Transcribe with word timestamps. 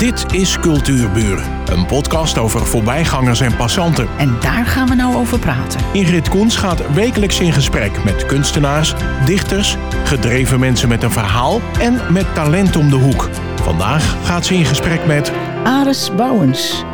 Dit 0.00 0.32
is 0.32 0.58
Cultuurburen, 0.58 1.62
een 1.66 1.86
podcast 1.86 2.38
over 2.38 2.66
voorbijgangers 2.66 3.40
en 3.40 3.56
passanten. 3.56 4.08
En 4.18 4.36
daar 4.40 4.66
gaan 4.66 4.88
we 4.88 4.94
nou 4.94 5.14
over 5.14 5.38
praten. 5.38 5.80
Ingrid 5.92 6.28
Koens 6.28 6.56
gaat 6.56 6.92
wekelijks 6.94 7.40
in 7.40 7.52
gesprek 7.52 8.04
met 8.04 8.26
kunstenaars, 8.26 8.94
dichters, 9.24 9.76
gedreven 10.04 10.60
mensen 10.60 10.88
met 10.88 11.02
een 11.02 11.10
verhaal 11.10 11.60
en 11.80 12.12
met 12.12 12.34
talent 12.34 12.76
om 12.76 12.90
de 12.90 12.96
hoek. 12.96 13.28
Vandaag 13.62 14.26
gaat 14.26 14.46
ze 14.46 14.54
in 14.54 14.64
gesprek 14.64 15.06
met 15.06 15.32
Ares 15.64 16.14
Bouwens. 16.14 16.84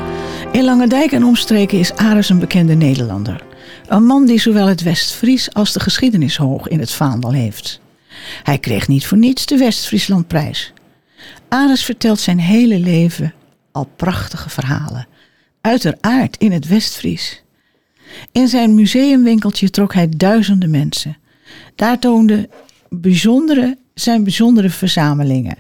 In 0.53 0.65
Langendijk 0.65 1.13
en 1.13 1.25
omstreken 1.25 1.79
is 1.79 1.95
Ares 1.95 2.29
een 2.29 2.39
bekende 2.39 2.75
Nederlander. 2.75 3.45
Een 3.89 4.05
man 4.05 4.27
die 4.27 4.41
zowel 4.41 4.67
het 4.67 4.83
West-Fries 4.83 5.55
als 5.55 5.73
de 5.73 5.81
geschiedenis 5.81 6.37
hoog 6.37 6.69
in 6.69 6.81
het 6.81 6.93
vaandel 6.93 7.33
heeft. 7.33 7.81
Hij 8.43 8.59
kreeg 8.59 8.89
niet 8.89 9.07
voor 9.07 9.19
niets 9.19 9.47
de 9.47 9.57
West-Frieslandprijs. 9.57 10.73
Ares 11.49 11.85
vertelt 11.85 12.21
zijn 12.21 12.39
hele 12.39 12.79
leven 12.79 13.35
al 13.73 13.91
prachtige 13.97 14.51
verhalen. 14.51 15.07
Uiteraard 15.61 16.37
in 16.37 16.53
het 16.53 16.67
Westfries. 16.67 17.43
In 18.33 18.49
zijn 18.49 18.75
museumwinkeltje 18.75 19.71
trok 19.71 19.95
hij 19.95 20.09
duizenden 20.09 20.71
mensen. 20.71 21.17
Daar 21.75 21.99
toonde 21.99 22.49
bijzondere, 22.89 23.79
zijn 23.95 24.23
bijzondere 24.23 24.71
verzamelingen. 24.71 25.59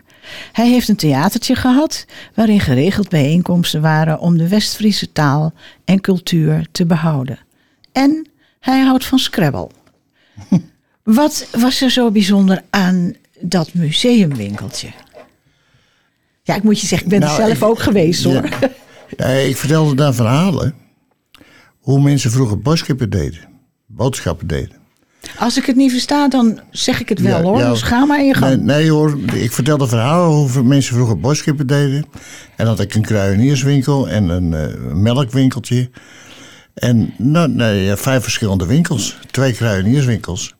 Hij 0.52 0.68
heeft 0.68 0.88
een 0.88 0.96
theatertje 0.96 1.54
gehad 1.54 2.04
waarin 2.34 2.60
geregeld 2.60 3.08
bijeenkomsten 3.08 3.80
waren 3.80 4.18
om 4.18 4.38
de 4.38 4.48
Westfriese 4.48 5.12
taal 5.12 5.52
en 5.84 6.00
cultuur 6.00 6.66
te 6.72 6.86
behouden. 6.86 7.38
En 7.92 8.28
hij 8.60 8.80
houdt 8.80 9.04
van 9.04 9.18
Scrabble. 9.18 9.70
Wat 11.02 11.48
was 11.52 11.80
er 11.80 11.90
zo 11.90 12.10
bijzonder 12.10 12.62
aan 12.70 13.14
dat 13.40 13.74
museumwinkeltje? 13.74 14.88
Ja, 16.46 16.54
ik 16.54 16.62
moet 16.62 16.80
je 16.80 16.86
zeggen, 16.86 17.06
ik 17.06 17.12
ben 17.18 17.20
Nou, 17.28 17.40
er 17.40 17.46
zelf 17.46 17.56
ik- 17.58 17.64
ook 17.68 17.78
geweest 17.78 18.24
hoor. 18.24 18.48
Ja. 19.16 19.26
Ik 19.26 19.56
vertelde 19.56 19.94
daar 19.94 20.14
verhalen. 20.14 20.74
Hoe 21.78 22.00
mensen 22.00 22.30
vroeger 22.30 22.58
boodschappen 22.60 23.10
deden. 23.10 23.40
Boodschappen 23.86 24.46
deden. 24.46 24.76
Als 25.38 25.56
ik 25.56 25.66
het 25.66 25.76
niet 25.76 25.90
versta, 25.92 26.28
dan 26.28 26.60
zeg 26.70 27.00
ik 27.00 27.08
het 27.08 27.20
wel 27.20 27.36
Ja, 27.38 27.42
hoor. 27.44 27.58
ja. 27.58 27.70
Dus 27.70 27.82
ga 27.82 28.04
maar 28.04 28.18
in 28.20 28.26
je 28.26 28.34
gang. 28.34 28.62
Nee, 28.62 28.76
nee 28.76 28.90
hoor, 28.90 29.18
ik 29.34 29.52
vertelde 29.52 29.88
verhalen 29.88 30.28
hoe 30.50 30.62
mensen 30.62 30.94
vroeger 30.94 31.20
boodschappen 31.20 31.66
deden. 31.66 32.04
En 32.56 32.66
had 32.66 32.80
ik 32.80 32.94
een 32.94 33.02
kruidenierswinkel 33.02 34.08
en 34.08 34.28
een 34.28 34.54
eh, 34.54 34.92
melkwinkeltje. 34.92 35.90
En 36.74 37.14
nou, 37.18 37.48
nee, 37.48 37.82
ja, 37.84 37.96
vijf 37.96 38.22
verschillende 38.22 38.66
winkels. 38.66 39.18
Twee 39.30 39.52
kruidenierswinkels. 39.52 40.54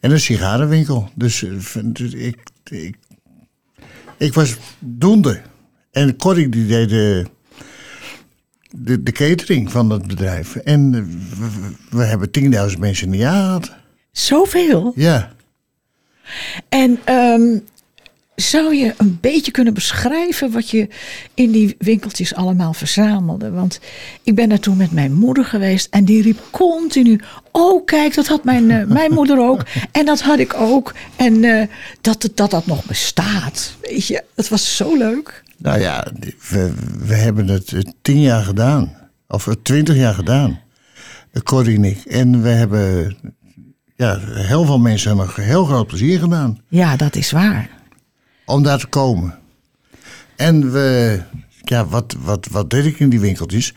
En 0.00 0.10
een 0.10 0.20
sigarenwinkel. 0.20 1.08
Dus, 1.14 1.44
eh, 1.44 1.50
dus 1.84 2.12
ik, 2.12 2.38
ik, 2.70 2.96
ik 4.18 4.34
was 4.34 4.56
doende. 4.78 5.40
En 5.90 6.16
Corrie 6.16 6.48
die 6.48 6.66
deed 6.66 6.88
de, 6.88 7.26
de, 8.70 9.02
de 9.02 9.12
catering 9.12 9.70
van 9.70 9.90
het 9.90 10.06
bedrijf. 10.06 10.56
En 10.56 10.94
eh, 10.94 11.02
we, 11.90 12.04
hebben 12.04 12.30
10.000 12.72 12.78
mensen 12.78 13.06
in 13.06 13.12
een 13.12 13.18
jaar 13.18 13.42
gehad. 13.44 13.72
Zoveel. 14.12 14.92
Ja. 14.96 15.32
En 16.68 16.98
ehm, 17.04 17.58
zou 18.40 18.74
je 18.74 18.94
een 18.96 19.18
beetje 19.20 19.50
kunnen 19.50 19.74
beschrijven 19.74 20.50
wat 20.50 20.70
je 20.70 20.88
in 21.34 21.50
die 21.50 21.74
winkeltjes 21.78 22.34
allemaal 22.34 22.72
verzamelde? 22.74 23.50
Want 23.50 23.80
ik 24.22 24.34
ben 24.34 24.48
daar 24.48 24.58
toen 24.60 24.76
met 24.76 24.92
mijn 24.92 25.12
moeder 25.12 25.44
geweest 25.44 25.86
en 25.90 26.04
die 26.04 26.22
riep 26.22 26.40
continu: 26.50 27.20
Oh, 27.52 27.84
kijk, 27.84 28.14
dat 28.14 28.26
had 28.26 28.44
mijn, 28.44 28.70
eh, 28.70 28.86
mijn 28.86 29.12
moeder 29.12 29.38
ook. 29.40 29.62
En 29.92 30.04
dat 30.04 30.20
had 30.20 30.38
ik 30.38 30.54
ook. 30.54 30.94
En 31.16 31.44
eh, 31.44 31.66
dat, 32.00 32.22
het- 32.22 32.36
dat 32.36 32.50
dat 32.50 32.66
nog 32.66 32.84
bestaat. 32.84 33.74
Weet 33.80 34.06
je, 34.06 34.24
dat 34.34 34.48
was 34.48 34.76
zo 34.76 34.96
leuk. 34.96 35.42
Nou 35.56 35.80
ja, 35.80 36.06
we, 36.48 36.72
we 36.98 37.14
hebben 37.14 37.48
het 37.48 37.72
eh, 37.72 37.80
tien 38.02 38.20
jaar 38.20 38.42
gedaan. 38.42 38.96
Of 39.28 39.48
twintig 39.62 39.96
jaar 39.96 40.14
gedaan. 40.14 40.60
Corrie 41.42 41.76
en 41.76 41.84
ik. 41.84 42.04
En 42.04 42.42
we 42.42 42.48
hebben... 42.48 43.16
Ja, 43.96 44.18
heel 44.24 44.64
veel 44.64 44.78
mensen 44.78 45.16
hebben 45.16 45.44
heel 45.44 45.64
groot 45.64 45.86
plezier 45.86 46.18
gedaan. 46.18 46.58
Ja, 46.68 46.96
dat 46.96 47.16
is 47.16 47.30
waar. 47.30 47.68
Om 48.48 48.62
daar 48.62 48.78
te 48.78 48.86
komen. 48.86 49.38
En 50.36 50.72
we... 50.72 51.20
Ja, 51.64 51.86
wat, 51.86 52.16
wat, 52.18 52.46
wat 52.46 52.70
deed 52.70 52.84
ik 52.84 53.00
in 53.00 53.08
die 53.08 53.20
winkeltjes? 53.20 53.74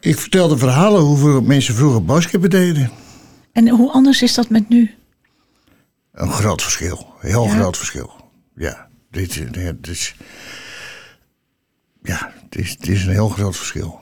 Ik 0.00 0.18
vertelde 0.18 0.58
verhalen 0.58 1.00
hoe 1.00 1.18
veel 1.18 1.40
mensen 1.40 1.74
vroeger 1.74 2.04
boodschappen 2.04 2.50
deden. 2.50 2.90
En 3.52 3.68
hoe 3.68 3.92
anders 3.92 4.22
is 4.22 4.34
dat 4.34 4.48
met 4.48 4.68
nu? 4.68 4.94
Een 6.12 6.32
groot 6.32 6.62
verschil. 6.62 7.14
Heel 7.18 7.44
Ja? 7.44 7.50
groot 7.50 7.76
verschil. 7.76 8.30
Ja, 8.54 8.88
dit, 9.10 9.54
dit. 9.80 10.14
Ja, 12.02 12.32
is, 12.50 12.70
het 12.70 12.88
is 12.88 13.04
een 13.04 13.12
heel 13.12 13.28
groot 13.28 13.56
verschil. 13.56 14.00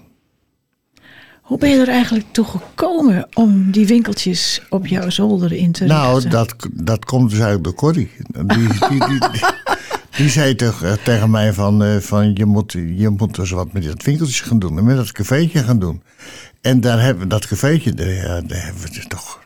Hoe 1.48 1.58
ben 1.58 1.70
je 1.70 1.80
er 1.80 1.88
eigenlijk 1.88 2.26
toe 2.30 2.44
gekomen 2.44 3.28
om 3.34 3.70
die 3.70 3.86
winkeltjes 3.86 4.62
op 4.68 4.86
jouw 4.86 5.10
zolder 5.10 5.52
in 5.52 5.72
te 5.72 5.84
Nou, 5.84 6.12
richten? 6.14 6.30
dat, 6.30 6.54
dat 6.72 7.04
komt 7.04 7.30
dus 7.30 7.38
eigenlijk 7.38 7.64
door 7.64 7.74
Corrie. 7.74 8.10
Die, 8.46 8.68
die, 8.88 9.06
die, 9.08 9.20
die, 10.16 10.28
zei 10.28 10.54
tegen, 10.54 11.02
tegen 11.02 11.30
mij 11.30 11.52
van, 11.52 11.82
eh, 11.84 11.96
van 11.96 12.30
je, 12.34 12.44
moet, 12.44 12.72
je 12.72 13.08
moet 13.08 13.34
dus 13.34 13.50
wat 13.50 13.72
met 13.72 13.84
dat 13.84 14.02
winkeltje 14.02 14.44
gaan 14.44 14.58
doen. 14.58 14.78
En 14.78 14.84
met 14.84 14.96
dat 14.96 15.12
cafeetje 15.12 15.62
gaan 15.62 15.78
doen. 15.78 16.02
En 16.60 16.80
daar 16.80 17.00
hebben 17.02 17.22
we 17.22 17.28
dat 17.28 17.46
cafeetje, 17.46 17.94
daar, 17.94 18.46
daar 18.46 18.64
hebben 18.64 18.82
we 18.82 18.90
dus 18.90 19.06
toch 19.06 19.38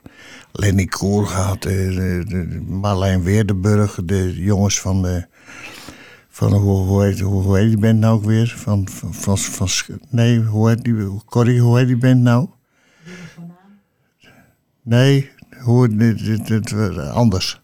Lenny 0.53 0.85
Koer 0.87 1.27
gehad. 1.27 1.65
eh, 1.65 2.21
Marlijn 2.67 3.23
Weerdenburg, 3.23 3.99
de 4.05 4.35
jongens 4.37 4.81
van... 4.81 5.03
de 5.03 5.27
van 6.35 6.53
hoe, 6.53 6.87
hoe, 6.87 7.05
heet, 7.05 7.21
hoe, 7.21 7.59
die 7.59 7.79
band 7.79 7.99
nou 7.99 8.15
ook 8.15 8.25
weer? 8.25 8.55
Van, 8.57 8.89
van, 8.89 9.39
van, 9.39 9.69
nee, 10.11 10.41
hoe 10.41 10.69
heet 10.69 10.85
die, 10.85 10.95
Corrie, 11.27 11.61
hoe 11.61 11.79
heet 11.79 11.87
die 11.87 11.97
band 11.97 12.21
nou? 12.21 12.49
Nee, 14.83 15.31
hoe, 15.63 15.97
dit, 15.97 16.47
dit, 16.47 16.73
anders. 16.99 17.61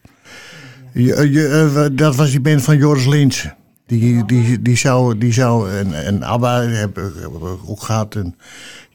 Je, 0.93 1.13
eh, 1.15 1.97
dat 1.97 2.15
was 2.15 2.31
die 2.31 2.41
band 2.41 2.61
van 2.61 2.77
Joris 2.77 3.05
Linsen. 3.05 3.55
Die, 3.85 4.25
die, 4.25 4.61
die 4.61 4.77
zou, 4.77 5.17
die 5.17 5.33
zou 5.33 5.71
en, 5.71 6.05
en 6.05 6.23
ABBA 6.23 6.61
hebben, 6.61 7.13
hebben 7.19 7.67
ook 7.67 7.81
gehad. 7.81 8.15
En, 8.15 8.35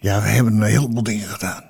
ja, 0.01 0.23
we 0.23 0.29
hebben 0.29 0.55
een 0.55 0.62
heleboel 0.62 1.03
dingen 1.03 1.29
gedaan. 1.29 1.65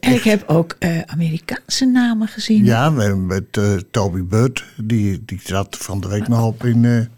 En 0.00 0.12
ik 0.12 0.22
heb 0.22 0.44
ook 0.48 0.76
eh, 0.78 1.00
Amerikaanse 1.06 1.84
namen 1.86 2.28
gezien. 2.28 2.64
Ja, 2.64 2.90
met 2.90 3.44
eh, 3.50 3.74
Toby 3.90 4.22
Bird, 4.22 4.64
die, 4.76 5.22
die 5.26 5.40
trad 5.42 5.76
van 5.80 6.00
de 6.00 6.08
week 6.08 6.28
nog 6.28 6.44
op 6.44 6.64
in, 6.64 7.08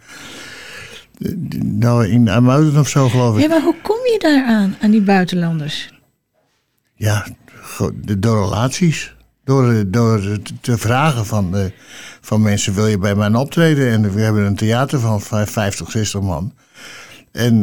die- 1.19 1.65
nou, 1.65 2.07
in 2.07 2.31
Amuiden 2.31 2.81
of 2.81 2.89
zo, 2.89 3.09
geloof 3.09 3.37
ik. 3.37 3.43
Ja, 3.43 3.49
maar 3.49 3.63
hoe 3.63 3.77
kom 3.83 3.97
je 3.97 4.19
daar 4.19 4.45
aan, 4.45 4.77
aan 4.81 4.91
die 4.91 5.03
buitenlanders? 5.03 5.95
Ja, 6.95 7.27
door 8.19 8.43
relaties. 8.45 9.15
Door, 9.45 9.91
door 9.91 10.39
te- 10.61 10.79
vragen 10.79 11.27
van, 11.27 11.71
van 12.21 12.43
mensen, 12.43 12.75
wil 12.75 12.87
je 12.87 12.99
bij 12.99 13.15
mij 13.15 13.35
optreden? 13.35 13.91
En 13.91 14.13
we 14.15 14.21
hebben 14.21 14.45
een 14.47 14.57
theater 14.57 15.01
van 15.01 15.21
vijf- 15.21 15.51
50, 15.51 15.91
60 15.91 16.21
man. 16.21 16.55
En 17.33 17.61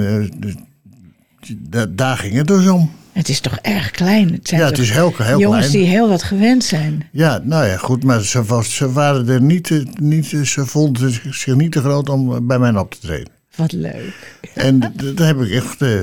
da- 1.58 1.86
daar 1.86 2.18
ging 2.18 2.34
het 2.36 2.48
dus 2.48 2.68
om. 2.68 2.92
Het 3.13 3.29
is 3.29 3.40
toch 3.40 3.57
erg 3.62 3.91
klein? 3.91 4.31
Het 4.34 4.47
zijn 4.47 4.62
Ja, 4.62 4.68
het 4.68 4.78
is 4.78 4.91
heel, 4.91 5.13
heel 5.18 5.40
jongens 5.40 5.68
klein. 5.69 5.84
die 5.84 5.91
heel 5.91 6.09
wat 6.09 6.24
gewend 6.24 6.63
zijn. 6.63 7.07
Ja, 7.12 7.41
nou 7.44 7.66
ja, 7.66 7.78
goed, 7.78 8.03
maar 8.03 8.22
ze, 8.22 8.44
was, 8.44 8.75
ze 8.75 8.91
waren 8.91 9.28
er 9.28 9.41
niet, 9.41 10.00
niet, 10.00 10.25
ze 10.25 10.66
vonden 10.66 11.12
zich 11.12 11.56
niet 11.56 11.72
te 11.72 11.79
groot 11.79 12.09
om 12.09 12.34
eh, 12.34 12.40
bij 12.41 12.59
mij 12.59 12.75
op 12.78 12.91
te 12.91 13.00
treden. 13.00 13.31
Wat 13.56 13.72
leuk. 13.72 14.38
En 14.56 14.79
dat 14.79 15.18
heb 15.28 15.41
ik 15.41 15.50
echt 15.51 15.81
eh, 15.81 16.00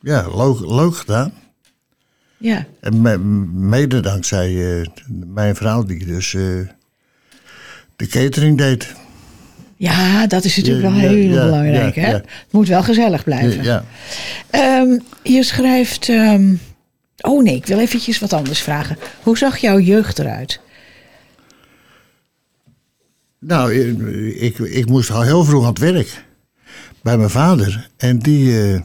ja, 0.00 0.36
leuk, 0.36 0.60
leuk 0.60 0.96
gedaan. 0.96 1.32
Ja, 2.36 2.66
En 2.80 3.00
me- 3.02 3.18
mede 3.52 4.00
dankzij 4.00 4.80
eh, 4.80 4.86
mijn 5.26 5.56
vrouw, 5.56 5.82
die 5.84 6.06
dus 6.06 6.30
de 7.96 8.06
catering 8.06 8.58
deed. 8.58 8.94
Ja 9.78 10.26
dat 10.26 10.44
is 10.44 10.56
natuurlijk 10.56 10.84
Ja, 10.86 10.90
wel 10.92 11.00
ja, 11.00 11.08
heel 11.08 11.34
ja, 11.34 11.44
belangrijk. 11.44 11.94
hè? 11.94 12.06
Het 12.12 12.24
moet 12.50 12.68
wel 12.68 12.82
gezellig 12.82 13.24
blijven. 13.24 13.62
Ja, 13.62 13.84
Ehm, 14.50 14.98
je 15.22 15.42
schrijft... 15.42 16.08
ehm, 16.08 16.54
oh 17.20 17.42
nee, 17.42 17.54
ik 17.56 17.66
wil 17.66 17.78
eventjes 17.78 18.18
wat 18.18 18.32
anders 18.32 18.60
vragen. 18.60 18.96
Hoe 19.22 19.38
zag 19.38 19.56
jouw 19.58 19.78
jeugd 19.78 20.18
eruit? 20.18 20.60
nou, 23.40 23.74
ik, 24.34 24.58
ik 24.58 24.86
moest 24.88 25.10
al 25.10 25.22
heel 25.22 25.44
vroeg 25.44 25.62
aan 25.62 25.68
het 25.68 25.78
werk 25.78 26.24
bij 27.02 27.16
mijn 27.16 27.30
vader. 27.30 27.88
En 27.96 28.18
die, 28.18 28.62
eh, 28.72 28.80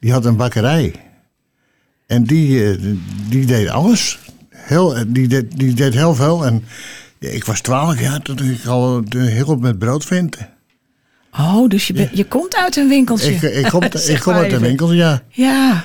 die 0.00 0.12
had 0.12 0.24
een 0.24 0.36
bakkerij. 0.36 0.94
En 2.06 2.24
die, 2.24 2.70
eh, 2.70 2.78
die 3.28 3.46
deed 3.46 3.68
alles. 3.68 4.18
Heel, 4.50 4.96
eh, 4.96 5.02
die, 5.06 5.28
deed, 5.28 5.58
die 5.58 5.74
deed 5.74 5.94
heel 5.94 6.14
veel. 6.14 6.46
En 6.46 6.64
ja, 7.18 7.28
ik 7.28 7.44
was 7.44 7.60
twaalf 7.60 8.00
jaar 8.00 8.22
toen 8.22 8.38
ik 8.38 8.66
al 8.66 9.04
de 9.04 9.18
heel 9.18 9.56
met 9.56 9.78
brood 9.78 10.04
vente. 10.04 10.48
Oh, 11.32 11.68
dus 11.68 11.86
je, 11.86 12.08
je 12.12 12.24
komt 12.24 12.56
uit 12.56 12.76
een 12.76 12.88
winkeltje. 12.88 13.32
Ik, 13.32 13.42
ik 13.42 13.68
kom, 13.68 13.82
ik 14.14 14.20
kom 14.20 14.32
uit 14.32 14.50
de 14.50 14.56
even. 14.56 14.60
winkel, 14.66 14.92
ja. 14.92 15.22
Ja, 15.28 15.84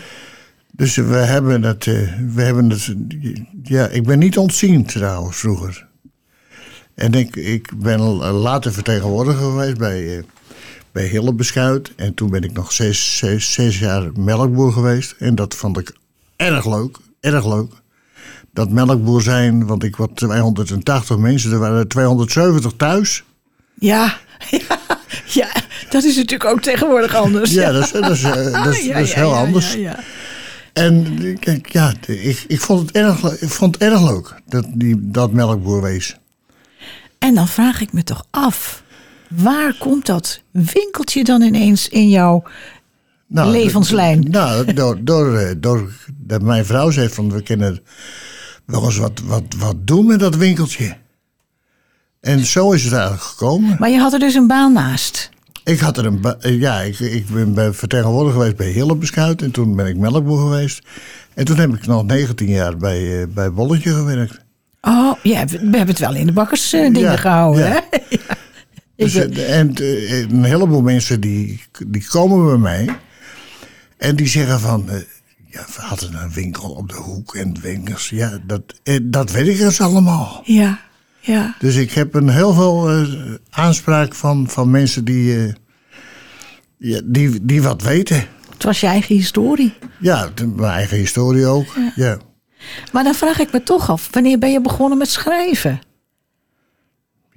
Dus 0.71 0.95
we 0.95 1.15
hebben 1.15 1.63
het, 1.63 1.87
eh, 1.87 1.93
we 2.33 2.41
hebben 2.41 2.69
het, 2.69 2.95
ja, 3.63 3.87
ik 3.87 4.03
ben 4.03 4.19
niet 4.19 4.37
ontzien 4.37 4.85
trouwens 4.85 5.37
vroeger. 5.37 5.87
En 6.95 7.13
ik, 7.13 7.35
ik 7.35 7.71
ben 7.77 7.99
later 8.31 8.73
vertegenwoordiger 8.73 9.41
geweest 9.43 9.77
bij, 9.77 10.17
eh, 10.17 10.23
bij 10.91 11.07
Hillebeschuit. 11.07 11.91
En 11.95 12.13
toen 12.13 12.29
ben 12.29 12.41
ik 12.43 12.51
nog 12.53 12.71
zes, 12.71 13.17
zes, 13.17 13.53
zes 13.53 13.79
jaar 13.79 14.11
melkboer 14.15 14.71
geweest. 14.71 15.15
En 15.19 15.35
dat 15.35 15.55
vond 15.55 15.77
ik 15.77 15.95
erg 16.35 16.65
leuk. 16.65 16.97
Erg 17.19 17.45
leuk. 17.45 17.71
Dat 18.53 18.69
melkboer 18.69 19.21
zijn, 19.21 19.65
want 19.65 19.83
ik 19.83 19.95
was 19.95 20.07
280 20.13 21.17
mensen. 21.17 21.51
Er 21.51 21.59
waren 21.59 21.87
270 21.87 22.73
thuis. 22.77 23.23
Ja, 23.73 24.17
ja, 24.51 24.79
ja, 25.25 25.47
dat 25.89 26.03
is 26.03 26.15
natuurlijk 26.15 26.49
ook 26.49 26.61
tegenwoordig 26.61 27.15
anders. 27.15 27.51
Ja, 27.51 27.71
dat 27.71 27.83
is, 27.83 27.91
dat 27.91 28.09
is, 28.09 28.21
dat 28.21 28.35
is, 28.35 28.85
Ja, 28.85 28.93
dat 28.93 29.03
is 29.03 29.13
ja, 29.13 29.19
heel 29.19 29.33
ja, 29.33 29.39
anders. 29.39 29.77
En 30.73 31.17
kijk, 31.39 31.71
ja, 31.71 31.93
ik, 32.07 32.43
ik, 32.47 32.61
vond 32.61 32.79
het 32.79 32.91
erg, 32.91 33.41
ik 33.41 33.49
vond 33.49 33.73
het 33.73 33.83
erg 33.83 34.03
leuk, 34.03 34.35
dat, 34.45 34.65
die, 34.73 34.95
dat 34.99 35.31
melkboer 35.31 35.81
wees. 35.81 36.17
En 37.19 37.35
dan 37.35 37.47
vraag 37.47 37.81
ik 37.81 37.93
me 37.93 38.03
toch 38.03 38.25
af, 38.29 38.83
waar 39.29 39.75
komt 39.79 40.05
dat 40.05 40.41
winkeltje 40.51 41.23
dan 41.23 41.41
ineens 41.41 41.89
in 41.89 42.09
jouw 42.09 42.43
Nou, 43.27 43.51
Levenslijn. 43.51 44.25
Nou, 44.29 44.73
door, 44.73 45.03
door, 45.03 45.37
eh, 45.37 45.55
door 45.57 45.91
dat 46.17 46.41
mijn 46.41 46.65
vrouw 46.65 46.91
zei 46.91 47.09
van 47.09 47.31
we 47.31 47.43
kunnen 47.43 47.79
wel 48.65 48.83
eens 48.85 48.97
wat, 48.97 49.19
wat, 49.25 49.43
wat 49.57 49.75
doen 49.87 50.05
met 50.05 50.19
dat 50.19 50.35
winkeltje. 50.35 50.97
En 52.19 52.39
zo 52.45 52.71
is 52.71 52.83
het 52.83 52.93
eigenlijk 52.93 53.23
gekomen. 53.23 53.75
Maar 53.79 53.89
je 53.89 53.97
had 53.99 54.13
er 54.13 54.19
dus 54.19 54.33
een 54.33 54.47
baan 54.47 54.73
naast. 54.73 55.29
Ik 55.63 55.79
had 55.79 55.97
er 55.97 56.05
een, 56.05 56.23
eh, 56.39 56.59
ja, 56.59 56.81
ik, 56.81 56.99
ik 56.99 57.25
ben 57.53 57.75
vertegenwoordiger 57.75 58.33
geweest 58.39 58.55
bij 58.57 58.69
Hillebeschuit 58.71 59.41
en 59.41 59.51
toen 59.51 59.75
ben 59.75 59.87
ik 59.87 59.97
melkboer 59.97 60.39
geweest. 60.39 60.81
En 61.33 61.45
toen 61.45 61.57
heb 61.57 61.73
ik 61.75 61.85
nog 61.85 62.03
19 62.05 62.47
jaar 62.47 62.77
bij, 62.77 63.21
eh, 63.21 63.27
bij 63.29 63.51
Bolletje 63.51 63.93
gewerkt. 63.93 64.39
Oh, 64.81 65.13
ja, 65.23 65.45
we 65.45 65.51
we 65.57 65.77
hebben 65.77 65.87
het 65.87 65.99
wel 65.99 66.15
in 66.15 66.25
de 66.25 66.31
bakkersdingen 66.31 66.93
dingen 66.93 67.11
Ja, 67.11 67.17
gehouden, 67.17 67.63
ja. 67.65 67.69
hè? 67.89 67.97
Ja. 68.09 68.35
Ik 68.95 69.05
Dus, 69.11 69.13
ben- 69.13 69.47
en 69.47 69.73
een 70.31 70.43
heleboel 70.43 70.81
mensen 70.81 71.21
die, 71.21 71.61
die 71.87 72.07
komen 72.09 72.45
bij 72.45 72.57
mij 72.57 72.95
en 73.97 74.15
die 74.15 74.27
zeggen 74.27 74.59
van, 74.59 74.89
eh, 74.89 74.95
ja, 75.53 75.65
we 75.75 75.81
hadden 75.81 76.13
een 76.15 76.31
winkel 76.31 76.69
op 76.69 76.89
de 76.89 76.95
hoek 76.95 77.35
en 77.35 77.61
winkels. 77.61 78.09
Ja, 78.09 78.39
dat, 78.45 78.61
eh, 78.83 78.99
dat 79.03 79.31
weet 79.31 79.47
ik 79.47 79.57
dus 79.57 79.81
allemaal. 79.81 80.41
ja, 80.45 80.79
ja. 81.19 81.55
Dus 81.59 81.75
ik 81.75 81.91
heb 81.91 82.13
een 82.13 82.29
heel 82.29 82.53
veel 82.53 82.89
eh, 82.89 83.07
aanspraak 83.49 84.15
van, 84.15 84.49
van 84.49 84.71
mensen 84.71 85.05
die, 85.05 85.37
eh, 85.47 85.53
ja, 86.77 87.01
die, 87.03 87.45
die 87.45 87.61
wat 87.61 87.81
weten. 87.81 88.27
Het 88.53 88.63
was 88.63 88.79
je 88.79 88.87
eigen 88.87 89.15
historie. 89.15 89.73
Ja, 89.99 90.29
mijn 90.55 90.71
eigen 90.71 90.97
historie 90.97 91.45
ook. 91.45 91.75
Ja. 91.95 92.17
Maar 92.91 93.03
dan 93.03 93.13
vraag 93.15 93.39
ik 93.39 93.51
me 93.51 93.63
toch 93.63 93.89
af, 93.89 94.07
wanneer 94.11 94.39
ben 94.39 94.51
je 94.51 94.61
begonnen 94.61 94.97
met 94.97 95.09
schrijven? 95.09 95.81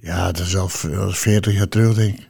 Ja, 0.00 0.32
dat 0.32 0.46
is 0.46 0.56
al 0.56 0.68
v- 0.68 0.84
al 0.84 1.10
40 1.10 1.52
jaar 1.54 1.68
terug, 1.68 1.94
denk 1.94 2.18
ik. 2.18 2.28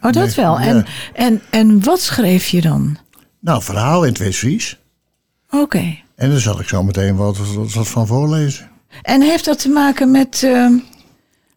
Oh, 0.00 0.12
dat 0.12 0.34
wel. 0.34 0.58
En, 0.58 0.84
en, 1.14 1.40
en 1.50 1.84
wat 1.84 2.00
schreef 2.00 2.48
je 2.48 2.60
dan? 2.60 2.98
Nou, 3.40 3.62
verhaal 3.62 4.02
in 4.02 4.08
het 4.08 4.18
West-Fries. 4.18 4.78
Oké. 5.50 5.98
En 6.14 6.30
daar 6.30 6.40
zal 6.40 6.60
ik 6.60 6.68
zo 6.68 6.82
meteen 6.82 7.16
wat, 7.16 7.36
wat, 7.54 7.72
wat 7.72 7.88
van 7.88 8.06
voorlezen. 8.06 8.70
En 9.02 9.22
heeft 9.22 9.44
dat 9.44 9.58
te 9.58 9.68
maken 9.68 10.10
met. 10.10 10.42
ehm, 10.42 10.72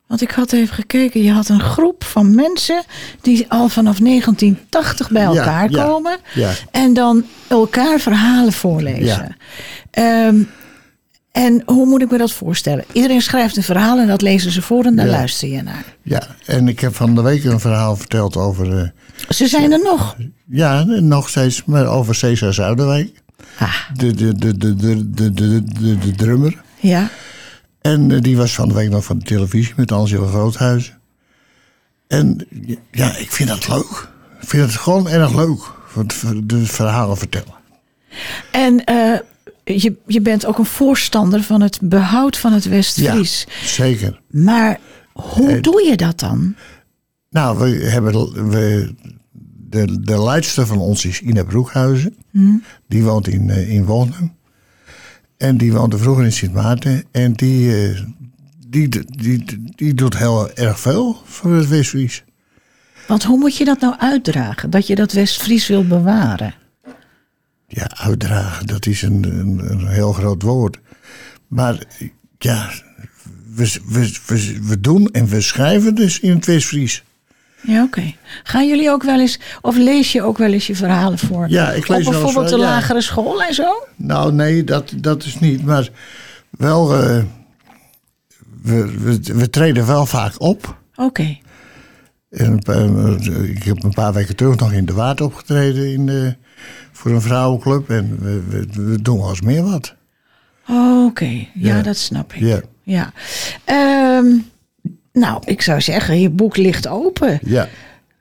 want 0.08 0.22
ik 0.22 0.32
had 0.32 0.52
even 0.52 0.76
gekeken, 0.76 1.24
je 1.24 1.32
had 1.32 1.50
een 1.50 1.62
groep 1.62 2.04
van 2.04 2.36
mensen 2.36 2.84
die 3.22 3.46
al 3.50 3.70
vanaf 3.70 3.98
1980 3.98 5.10
bij 5.12 5.24
elkaar 5.24 5.72
ja, 5.72 5.84
komen. 5.84 6.18
ja. 6.34 6.52
En 6.72 6.94
dan 6.94 7.26
elkaar 7.48 8.00
verhalen 8.00 8.54
voorlezen. 8.54 9.36
Ehm, 9.92 10.44
en 11.34 11.62
hoe 11.66 11.86
moet 11.86 12.02
ik 12.02 12.12
me 12.12 12.18
dat 12.18 12.32
voorstellen? 12.32 12.84
Iedereen 12.92 13.22
schrijft 13.22 13.58
een 13.58 13.64
verhaal 13.64 14.00
en 14.00 14.08
dat 14.08 14.22
lezen 14.22 14.52
ze 14.52 14.62
voor 14.62 14.84
en 14.86 14.96
daar 14.96 15.06
Ja. 15.06 15.12
luister 15.12 15.48
je 15.48 15.62
naar. 15.62 15.86
Ja, 16.02 16.28
en 16.46 16.68
ik 16.68 16.80
heb 16.80 16.96
van 16.96 17.16
de 17.16 17.22
week 17.22 17.44
een 17.44 17.60
verhaal 17.60 17.96
verteld 17.96 18.38
over... 18.38 18.78
eh, 18.80 18.88
Ze 19.30 19.48
zijn 19.48 19.72
er 19.72 19.80
nog. 19.84 20.16
ja, 20.50 20.84
nog 20.84 21.30
steeds, 21.30 21.66
maar 21.66 21.86
over 21.86 22.16
Cesar 22.16 22.54
Zuiderwijk. 22.54 23.22
Ah, 23.60 23.74
De, 23.94 24.14
de, 24.14 24.36
de, 24.36 24.58
de, 24.58 24.76
de, 24.76 25.10
de, 25.12 25.34
de, 25.34 25.64
de, 25.64 25.98
de 25.98 26.12
drummer. 26.12 26.62
ja. 26.80 27.10
En 27.82 28.12
eh, 28.12 28.22
die 28.22 28.38
was 28.38 28.54
van 28.56 28.68
de 28.68 28.74
week 28.74 28.90
nog 28.90 29.04
van 29.04 29.20
de 29.20 29.26
televisie 29.26 29.74
met 29.78 29.92
Angela 29.92 30.28
Groothuizen. 30.28 30.98
En 32.08 32.48
ja, 32.92 33.16
ik 33.18 33.32
vind 33.32 33.50
dat 33.50 33.68
leuk. 33.68 34.08
Ik 34.42 34.50
vind 34.50 34.64
het 34.72 34.76
gewoon 34.82 35.08
erg 35.08 35.36
leuk. 35.36 35.60
De 36.44 36.66
verhalen 36.66 37.18
vertellen. 37.18 37.54
En 38.52 38.84
eh, 38.84 39.20
je, 39.64 39.96
je 40.08 40.22
bent 40.22 40.46
ook 40.46 40.58
een 40.58 40.66
voorstander 40.66 41.44
van 41.44 41.62
het 41.62 41.80
behoud 41.82 42.38
van 42.38 42.54
het 42.54 42.64
Ja, 42.64 42.70
West-Fries. 42.70 43.48
zeker. 43.64 44.22
Maar 44.30 44.80
hoe 45.14 45.60
doe 45.60 45.84
je 45.90 45.98
dat 45.98 46.20
dan? 46.20 46.56
Nou, 47.30 47.58
we 47.60 47.66
hebben 47.90 48.14
we, 48.50 48.94
de, 49.70 50.02
de 50.02 50.24
leidster 50.24 50.68
van 50.68 50.78
ons 50.78 51.06
is 51.06 51.22
Ina 51.22 51.44
Broekhuizen. 51.44 52.16
Die 52.88 53.04
woont 53.04 53.28
in, 53.28 53.50
eh, 53.50 53.70
in 53.74 53.86
Wonum. 53.86 54.34
En 55.38 55.58
die 55.58 55.74
woonde 55.74 55.98
vroeger 55.98 56.24
in 56.24 56.32
Sint 56.32 56.54
Maarten. 56.54 57.04
En 57.12 57.34
die, 57.34 57.76
eh, 57.90 58.00
die, 58.68 58.90
die, 58.90 59.04
die, 59.06 59.64
die 59.76 59.94
doet 59.94 60.18
heel 60.18 60.52
erg 60.54 60.80
veel 60.80 61.22
voor 61.26 61.54
het 61.54 61.68
West-Fries. 61.68 62.24
Want 63.08 63.24
hoe 63.24 63.38
moet 63.38 63.58
je 63.58 63.66
dat 63.66 63.80
nou 63.80 63.96
uitdragen? 63.98 64.70
Dat 64.70 64.88
je 64.88 64.96
dat 64.96 65.12
West-Fries 65.12 65.68
wil 65.68 65.88
bewaren? 65.88 66.54
Ja, 67.76 67.90
uitdragen, 67.98 68.66
dat 68.68 68.86
is 68.86 69.02
een, 69.02 69.24
een, 69.40 69.72
een 69.72 69.88
heel 69.88 70.14
groot 70.14 70.42
woord. 70.42 70.78
Maar 71.48 71.78
ja, 72.38 72.70
we, 73.56 73.80
we, 73.88 74.12
we, 74.26 74.60
we 74.64 74.80
doen 74.82 75.08
en 75.12 75.26
we 75.28 75.42
schrijven 75.42 75.96
dus 75.96 76.20
in 76.20 76.32
het 76.36 76.46
West-Fries. 76.46 77.04
Ja, 77.62 77.84
oké. 77.84 78.14
Gaan 78.44 78.68
jullie 78.68 78.90
ook 78.90 79.04
wel 79.04 79.20
eens, 79.20 79.40
of 79.62 79.78
lees 79.78 80.12
je 80.12 80.22
ook 80.24 80.38
wel 80.38 80.52
eens 80.54 80.68
je 80.68 80.76
verhalen 80.76 81.18
voor? 81.20 81.50
Ja, 81.50 81.72
ik 81.72 81.74
lees 81.74 81.82
Op 81.82 81.88
wel 81.88 81.98
eens 81.98 82.10
bijvoorbeeld 82.10 82.50
de 82.50 82.56
wel, 82.58 82.66
ja. 82.66 82.72
lagere 82.72 83.02
school 83.02 83.44
en 83.44 83.54
zo? 83.54 83.88
Nou, 83.96 84.34
nee, 84.34 84.64
dat, 84.64 84.94
dat 84.96 85.24
is 85.24 85.40
niet. 85.40 85.64
Maar 85.66 85.90
wel, 86.50 86.94
eh, 87.04 87.24
we, 88.62 88.98
we, 89.00 89.20
we 89.34 89.50
treden 89.50 89.86
wel 89.88 90.06
vaak 90.06 90.42
op. 90.42 90.78
Oké. 90.96 91.38
En 92.30 92.60
eh, 92.60 93.50
ik 93.50 93.64
heb 93.64 93.84
een 93.84 93.94
paar 93.94 94.14
weken 94.14 94.36
terug 94.36 94.56
nog 94.56 94.72
in 94.74 94.86
de 94.86 94.94
Waard 94.94 95.22
opgetreden 95.22 95.92
in, 95.94 96.06
de- 96.06 96.36
voor 97.04 97.12
een 97.12 97.22
vrouwenclub. 97.22 97.90
En 97.90 98.20
we, 98.20 98.44
we, 98.50 98.84
we 98.84 99.02
doen 99.02 99.18
wel 99.18 99.30
eens 99.30 99.42
meer 99.42 99.64
wat. 99.64 99.96
Oh, 100.70 101.06
Oké, 101.06 101.26
ja, 101.26 101.48
Ja. 101.54 101.82
dat 101.82 101.98
snap 101.98 102.34
ik. 102.34 102.40
Ja. 102.42 102.62
Ja. 102.84 103.12
Ehm, 103.66 104.26
nou, 105.14 105.42
ik 105.46 105.62
zou 105.62 105.82
zeggen, 105.82 106.20
je 106.20 106.30
boek 106.30 106.58
ligt 106.58 106.88
open. 106.88 107.40
Ja. 107.46 107.68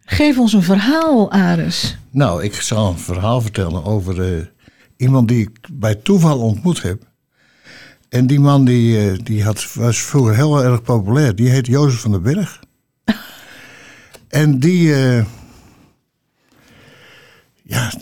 Geef 0.05 0.39
ons 0.39 0.53
een 0.53 0.63
verhaal, 0.63 1.31
Ares. 1.33 1.97
Nou, 2.11 2.43
ik 2.45 2.55
zal 2.55 2.89
een 2.89 2.99
verhaal 2.99 3.41
vertellen 3.41 3.85
over 3.85 4.35
eh, 4.37 4.45
iemand 4.97 5.29
die 5.29 5.41
ik 5.41 5.59
bij 5.73 5.95
toeval 5.95 6.39
ontmoet 6.39 6.83
heb. 6.83 7.03
En 8.09 8.27
die 8.27 8.41
man 8.41 8.65
die, 8.65 9.11
eh, 9.11 9.19
die 9.23 9.45
had, 9.45 9.75
was 9.75 9.99
vroeger 10.03 10.35
heel 10.35 10.65
erg 10.65 10.83
populair. 10.83 11.35
Die 11.35 11.49
heet 11.49 11.67
Jozef 11.67 12.01
van 12.01 12.11
den 12.11 12.23
Berg. 12.23 12.61
en 14.29 14.59
die, 14.59 14.95
eh, 14.95 15.25
ja, 17.63 17.93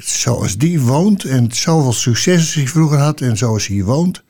zoals 0.00 0.56
die 0.56 0.80
woont 0.80 1.24
en 1.24 1.52
zoveel 1.52 1.92
succes 1.92 2.38
als 2.38 2.54
hij 2.54 2.66
vroeger 2.66 2.98
had 2.98 3.20
en 3.20 3.36
zoals 3.36 3.66
hij 3.66 3.82
woont, 3.82 4.22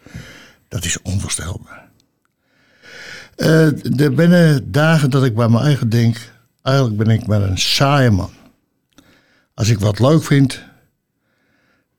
dat 0.68 0.84
is 0.84 1.02
onvoorstelbaar. 1.02 1.88
Eh, 3.36 4.00
er 4.00 4.14
binnen 4.14 4.72
dagen 4.72 5.10
dat 5.10 5.24
ik 5.24 5.34
bij 5.34 5.48
mijn 5.48 5.64
eigen 5.64 5.88
denk, 5.88 6.32
eigenlijk 6.62 6.96
ben 6.96 7.08
ik 7.08 7.26
maar 7.26 7.42
een 7.42 7.58
saaie 7.58 8.10
man. 8.10 8.30
Als 9.54 9.68
ik 9.68 9.78
wat 9.80 9.98
leuk 9.98 10.24
vind, 10.24 10.62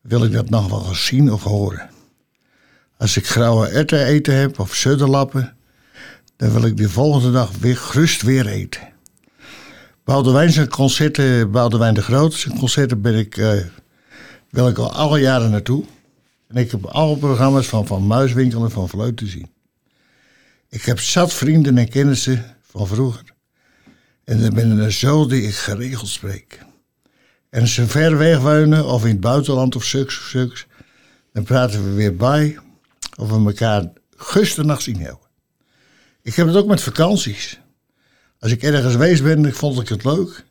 wil 0.00 0.24
ik 0.24 0.32
dat 0.32 0.50
nog 0.50 0.68
wel 0.68 0.88
eens 0.88 1.06
zien 1.06 1.32
of 1.32 1.42
horen. 1.42 1.90
Als 2.98 3.16
ik 3.16 3.26
grauwe 3.26 3.68
erwten 3.68 4.06
eten 4.06 4.34
heb 4.34 4.58
of 4.58 4.74
sudderlappen, 4.74 5.56
dan 6.36 6.52
wil 6.52 6.64
ik 6.64 6.76
de 6.76 6.88
volgende 6.88 7.32
dag 7.32 7.50
weer 7.60 7.76
gerust 7.76 8.22
weer 8.22 8.46
eten. 8.46 8.93
Boudewijn 10.04 10.52
zijn 10.52 10.68
concerten, 10.68 11.50
Boudewijn 11.50 11.94
de 11.94 12.02
Groot 12.02 12.34
zijn 12.34 12.58
concerten 12.58 13.00
ben 13.00 13.14
ik, 13.14 13.36
eh, 13.36 13.52
wil 14.50 14.68
ik 14.68 14.78
al 14.78 14.92
alle 14.92 15.20
jaren 15.20 15.50
naartoe. 15.50 15.84
En 16.48 16.56
ik 16.56 16.70
heb 16.70 16.84
alle 16.84 17.16
programma's 17.16 17.66
van 17.66 17.86
Van 17.86 18.06
Muiswinkel 18.06 18.64
en 18.64 18.70
Van 18.70 18.88
Vleut 18.88 19.16
te 19.16 19.26
zien. 19.26 19.50
Ik 20.68 20.82
heb 20.82 21.00
zat 21.00 21.32
vrienden 21.32 21.78
en 21.78 21.88
kennissen 21.88 22.56
van 22.62 22.86
vroeger. 22.86 23.24
En 24.24 24.40
er 24.40 24.52
ben 24.52 24.78
er 24.78 24.92
zo 24.92 25.26
die 25.26 25.42
ik 25.42 25.54
geregeld 25.54 26.08
spreek. 26.08 26.60
En 27.50 27.68
ze 27.68 27.86
ver 27.86 28.18
weg 28.18 28.38
of 28.84 29.04
in 29.04 29.10
het 29.10 29.20
buitenland 29.20 29.76
of 29.76 29.84
suks 29.84 30.18
of 30.18 30.24
suks, 30.24 30.66
dan 31.32 31.42
praten 31.42 31.84
we 31.84 31.90
weer 31.90 32.16
bij 32.16 32.58
of 33.16 33.28
we 33.28 33.44
elkaar 33.46 33.92
gustenacht 34.16 34.82
zien 34.82 35.00
hebben. 35.00 35.28
Ik 36.22 36.34
heb 36.34 36.46
het 36.46 36.56
ook 36.56 36.66
met 36.66 36.82
vakanties. 36.82 37.58
Als 38.44 38.52
ik 38.52 38.62
ergens 38.62 38.92
geweest 38.92 39.22
ben, 39.22 39.54
vond 39.54 39.80
ik 39.80 39.88
het 39.88 40.04
leuk. 40.04 40.44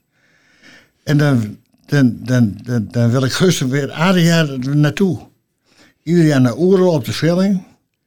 En 1.03 1.17
dan, 1.17 1.57
dan, 1.85 2.19
dan, 2.23 2.57
dan, 2.91 3.09
wil 3.09 3.23
ik 3.23 3.31
gusten 3.31 3.69
weer 3.69 3.91
aardig 3.91 4.23
jaar 4.23 4.59
naartoe. 4.59 5.27
Ieder 6.03 6.25
jaar 6.25 6.41
naar 6.41 6.57
Oerol 6.57 6.93
op 6.93 7.05
de 7.05 7.11
Schelling. 7.11 7.63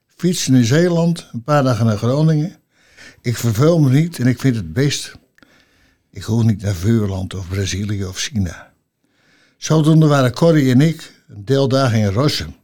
Fietsen 0.07 0.55
in 0.55 0.64
Zeeland, 0.64 1.28
een 1.33 1.43
paar 1.43 1.62
dagen 1.62 1.87
naar 1.87 1.97
Groningen. 1.97 2.57
Ik 3.21 3.37
verveel 3.37 3.81
me 3.81 3.90
niet 3.90 4.19
en 4.19 4.26
ik 4.26 4.40
vind 4.40 4.57
het 4.57 4.73
best. 4.73 5.12
Ik 6.11 6.23
hoef 6.23 6.43
niet 6.43 6.62
naar 6.62 6.75
Vuurland 6.75 7.35
of 7.35 7.49
Brazilië 7.49 8.05
of 8.05 8.19
China. 8.19 8.73
Zodoende 9.57 10.07
waren 10.07 10.33
Corrie 10.33 10.73
en 10.73 10.81
ik 10.81 11.12
een 11.28 11.45
deeldag 11.45 11.93
in 11.95 12.07
Rossum, 12.07 12.55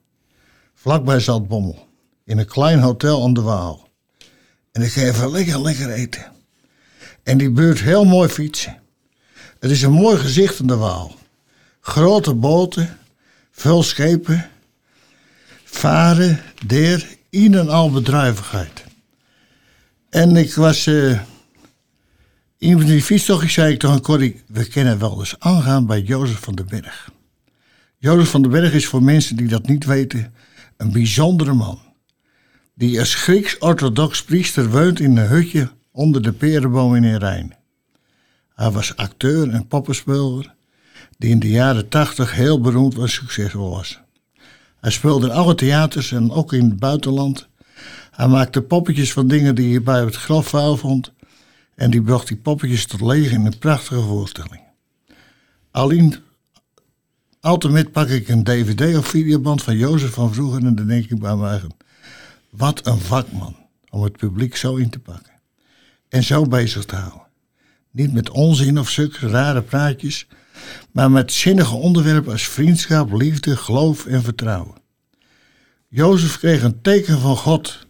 vlakbij 0.74 1.20
Zaltbommel, 1.20 1.88
in 2.24 2.38
een 2.38 2.46
klein 2.46 2.78
hotel 2.78 3.22
aan 3.24 3.34
de 3.34 3.42
Waal. 3.42 3.88
En 4.72 4.82
ik 4.82 4.90
ga 4.90 5.00
even 5.00 5.30
lekker, 5.30 5.62
lekker 5.62 5.90
eten. 5.90 6.32
En 7.22 7.38
die 7.38 7.50
buurt 7.50 7.80
heel 7.80 8.04
mooi 8.04 8.28
fietsen. 8.28 8.82
Het 9.58 9.70
is 9.70 9.82
een 9.82 9.92
mooi 9.92 10.18
gezicht 10.18 10.60
aan 10.60 10.66
de 10.66 10.76
Waal. 10.76 11.14
Grote 11.80 12.34
boten, 12.34 12.98
veel 13.50 13.82
schepen, 13.82 14.48
varen, 15.64 16.40
der, 16.66 17.06
in 17.30 17.54
en 17.54 17.68
al 17.68 17.90
bedrijvigheid. 17.90 18.84
En 20.10 20.36
ik 20.36 20.54
was... 20.54 20.86
eh 20.86 21.20
in 22.58 22.78
die 22.78 23.02
fietstochtjes 23.02 23.52
zei 23.52 23.72
ik 23.72 23.78
tegen 23.78 24.00
Corrie... 24.00 24.42
we 24.46 24.64
kennen 24.64 24.98
wel 24.98 25.18
eens 25.18 25.34
aangaan 25.38 25.86
bij 25.86 26.00
Jozef 26.00 26.38
van 26.38 26.54
den 26.54 26.68
Berg. 26.68 27.10
Jozef 27.98 28.30
van 28.30 28.42
den 28.42 28.50
Berg 28.50 28.72
is 28.72 28.86
voor 28.86 29.02
mensen 29.02 29.36
die 29.36 29.48
dat 29.48 29.66
niet 29.66 29.84
weten... 29.84 30.34
een 30.76 30.92
bijzondere 30.92 31.52
man. 31.52 31.80
Die 32.74 32.98
als 32.98 33.14
Grieks-orthodox 33.14 34.22
priester 34.22 34.70
woont 34.70 35.00
in 35.00 35.16
een 35.16 35.28
hutje... 35.28 35.70
onder 35.92 36.22
de 36.22 36.32
perenboom 36.32 36.94
in 36.94 37.16
Rijn. 37.16 37.56
Hij 38.54 38.70
was 38.70 38.96
acteur 38.96 39.50
en 39.50 39.66
poppenspeler... 39.66 40.54
die 41.18 41.30
in 41.30 41.38
de 41.38 41.50
jaren 41.50 41.88
tachtig 41.88 42.32
heel 42.34 42.60
beroemd 42.60 42.98
en 42.98 43.08
succesvol 43.08 43.70
was. 43.70 44.00
Hij 44.80 44.90
speelde 44.90 45.26
in 45.26 45.32
alle 45.32 45.54
theaters 45.54 46.12
en 46.12 46.30
ook 46.30 46.52
in 46.52 46.64
het 46.64 46.78
buitenland. 46.78 47.48
Hij 48.10 48.28
maakte 48.28 48.62
poppetjes 48.62 49.12
van 49.12 49.28
dingen 49.28 49.54
die 49.54 49.70
hij 49.70 49.82
bij 49.82 50.00
het 50.04 50.16
grafvuil 50.16 50.76
vond. 50.76 51.12
En 51.74 51.90
die 51.90 52.02
bracht 52.02 52.28
die 52.28 52.36
poppetjes 52.36 52.86
tot 52.86 53.00
leven 53.00 53.36
in 53.36 53.46
een 53.46 53.58
prachtige 53.58 54.00
voorstelling. 54.00 54.60
Alleen, 55.70 56.16
altijd 57.40 57.92
pak 57.92 58.08
ik 58.08 58.28
een 58.28 58.44
dvd 58.44 58.96
of 58.96 59.06
videoband 59.06 59.62
van 59.62 59.76
Jozef 59.76 60.10
van 60.10 60.34
vroeger 60.34 60.64
en 60.64 60.74
dan 60.74 60.86
denk 60.86 61.10
ik 61.10 61.18
bij 61.18 61.36
mij 61.36 61.62
wat 62.50 62.86
een 62.86 62.98
vakman 62.98 63.56
om 63.90 64.02
het 64.02 64.16
publiek 64.16 64.56
zo 64.56 64.76
in 64.76 64.90
te 64.90 64.98
pakken. 64.98 65.32
En 66.12 66.22
zo 66.22 66.46
bezig 66.46 66.84
te 66.84 66.96
houden. 66.96 67.26
Niet 67.90 68.12
met 68.12 68.30
onzin 68.30 68.78
of 68.78 68.90
zulke 68.90 69.28
rare 69.28 69.62
praatjes, 69.62 70.26
maar 70.90 71.10
met 71.10 71.32
zinnige 71.32 71.74
onderwerpen 71.74 72.32
als 72.32 72.48
vriendschap, 72.48 73.12
liefde, 73.12 73.56
geloof 73.56 74.06
en 74.06 74.22
vertrouwen. 74.22 74.76
Jozef 75.88 76.38
kreeg 76.38 76.62
een 76.62 76.80
teken 76.80 77.18
van 77.18 77.36
God. 77.36 77.86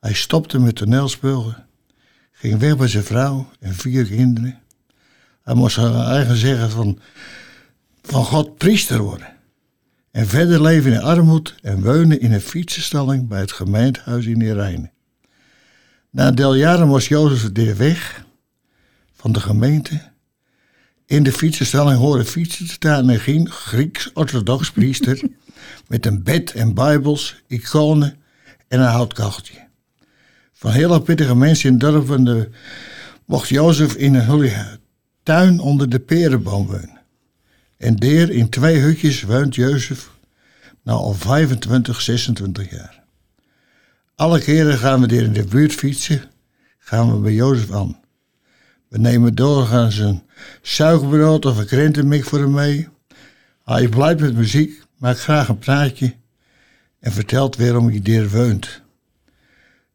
Hij 0.00 0.12
stopte 0.12 0.58
met 0.58 0.76
toneelspelen, 0.76 1.66
ging 2.32 2.58
weg 2.58 2.76
bij 2.76 2.88
zijn 2.88 3.04
vrouw 3.04 3.48
en 3.60 3.74
vier 3.74 4.04
kinderen. 4.04 4.58
Hij 5.42 5.54
moest 5.54 5.74
zijn 5.74 5.94
eigen 5.94 6.36
zeggen 6.36 6.70
van, 6.70 6.98
van 8.02 8.24
God 8.24 8.56
priester 8.56 8.98
worden. 8.98 9.36
En 10.10 10.26
verder 10.26 10.62
leven 10.62 10.92
in 10.92 11.02
armoede 11.02 11.50
en 11.62 11.82
wonen 11.82 12.20
in 12.20 12.32
een 12.32 12.40
fietsenstalling 12.40 13.28
bij 13.28 13.40
het 13.40 13.52
gemeentehuis 13.52 14.26
in 14.26 14.40
Irene. 14.40 14.90
Na 16.10 16.26
een 16.26 16.34
deel 16.34 16.54
jaren 16.54 16.86
moest 16.86 17.08
Jozef 17.08 17.50
weer 17.52 17.76
weg 17.76 18.24
van 19.14 19.32
de 19.32 19.40
gemeente. 19.40 20.00
In 21.06 21.22
de 21.22 21.32
fietsenstalling 21.32 21.98
horen 21.98 22.26
fietsen 22.26 22.66
te 22.66 22.72
staan 22.72 23.10
en 23.10 23.20
geen 23.20 23.50
Grieks-orthodox 23.50 24.70
priester 24.70 25.20
met 25.88 26.06
een 26.06 26.22
bed 26.22 26.52
en 26.52 26.74
bijbels, 26.74 27.42
iconen 27.46 28.16
en 28.68 28.80
een 28.80 28.86
houtkacheltje. 28.86 29.66
Van 30.52 30.70
hele 30.70 31.02
pittige 31.02 31.34
mensen 31.34 31.68
in 31.68 31.72
het 31.72 31.82
dorp 31.82 32.10
en 32.10 32.24
de, 32.24 32.50
mocht 33.24 33.48
Jozef 33.48 33.94
in 33.94 34.14
een 34.14 34.80
tuin 35.22 35.60
onder 35.60 35.88
de 35.88 35.98
perenboom 35.98 36.66
wonen. 36.66 37.00
En 37.76 37.96
daar 37.96 38.30
in 38.30 38.48
twee 38.48 38.78
hutjes 38.78 39.22
woont 39.22 39.54
Jozef 39.54 40.10
nou 40.82 40.98
al 40.98 41.14
25, 41.14 42.00
26 42.00 42.70
jaar. 42.70 42.97
Alle 44.18 44.40
keren 44.40 44.78
gaan 44.78 45.00
we 45.00 45.06
daar 45.06 45.22
in 45.22 45.32
de 45.32 45.44
buurt 45.44 45.72
fietsen, 45.72 46.22
gaan 46.78 47.12
we 47.12 47.18
bij 47.18 47.32
Jozef 47.32 47.72
aan. 47.72 48.00
We 48.88 48.98
nemen 48.98 49.34
doorgaans 49.34 49.98
een 49.98 50.22
suikerbrood 50.62 51.44
of 51.44 51.58
een 51.58 51.66
krentenmik 51.66 52.24
voor 52.24 52.38
hem 52.38 52.52
mee. 52.52 52.88
Hij 53.64 53.88
blijft 53.88 54.20
met 54.20 54.34
muziek, 54.34 54.82
maakt 54.96 55.20
graag 55.20 55.48
een 55.48 55.58
praatje 55.58 56.14
en 57.00 57.12
vertelt 57.12 57.56
waarom 57.56 57.88
hij 57.88 58.02
daar 58.02 58.28
woont. 58.28 58.82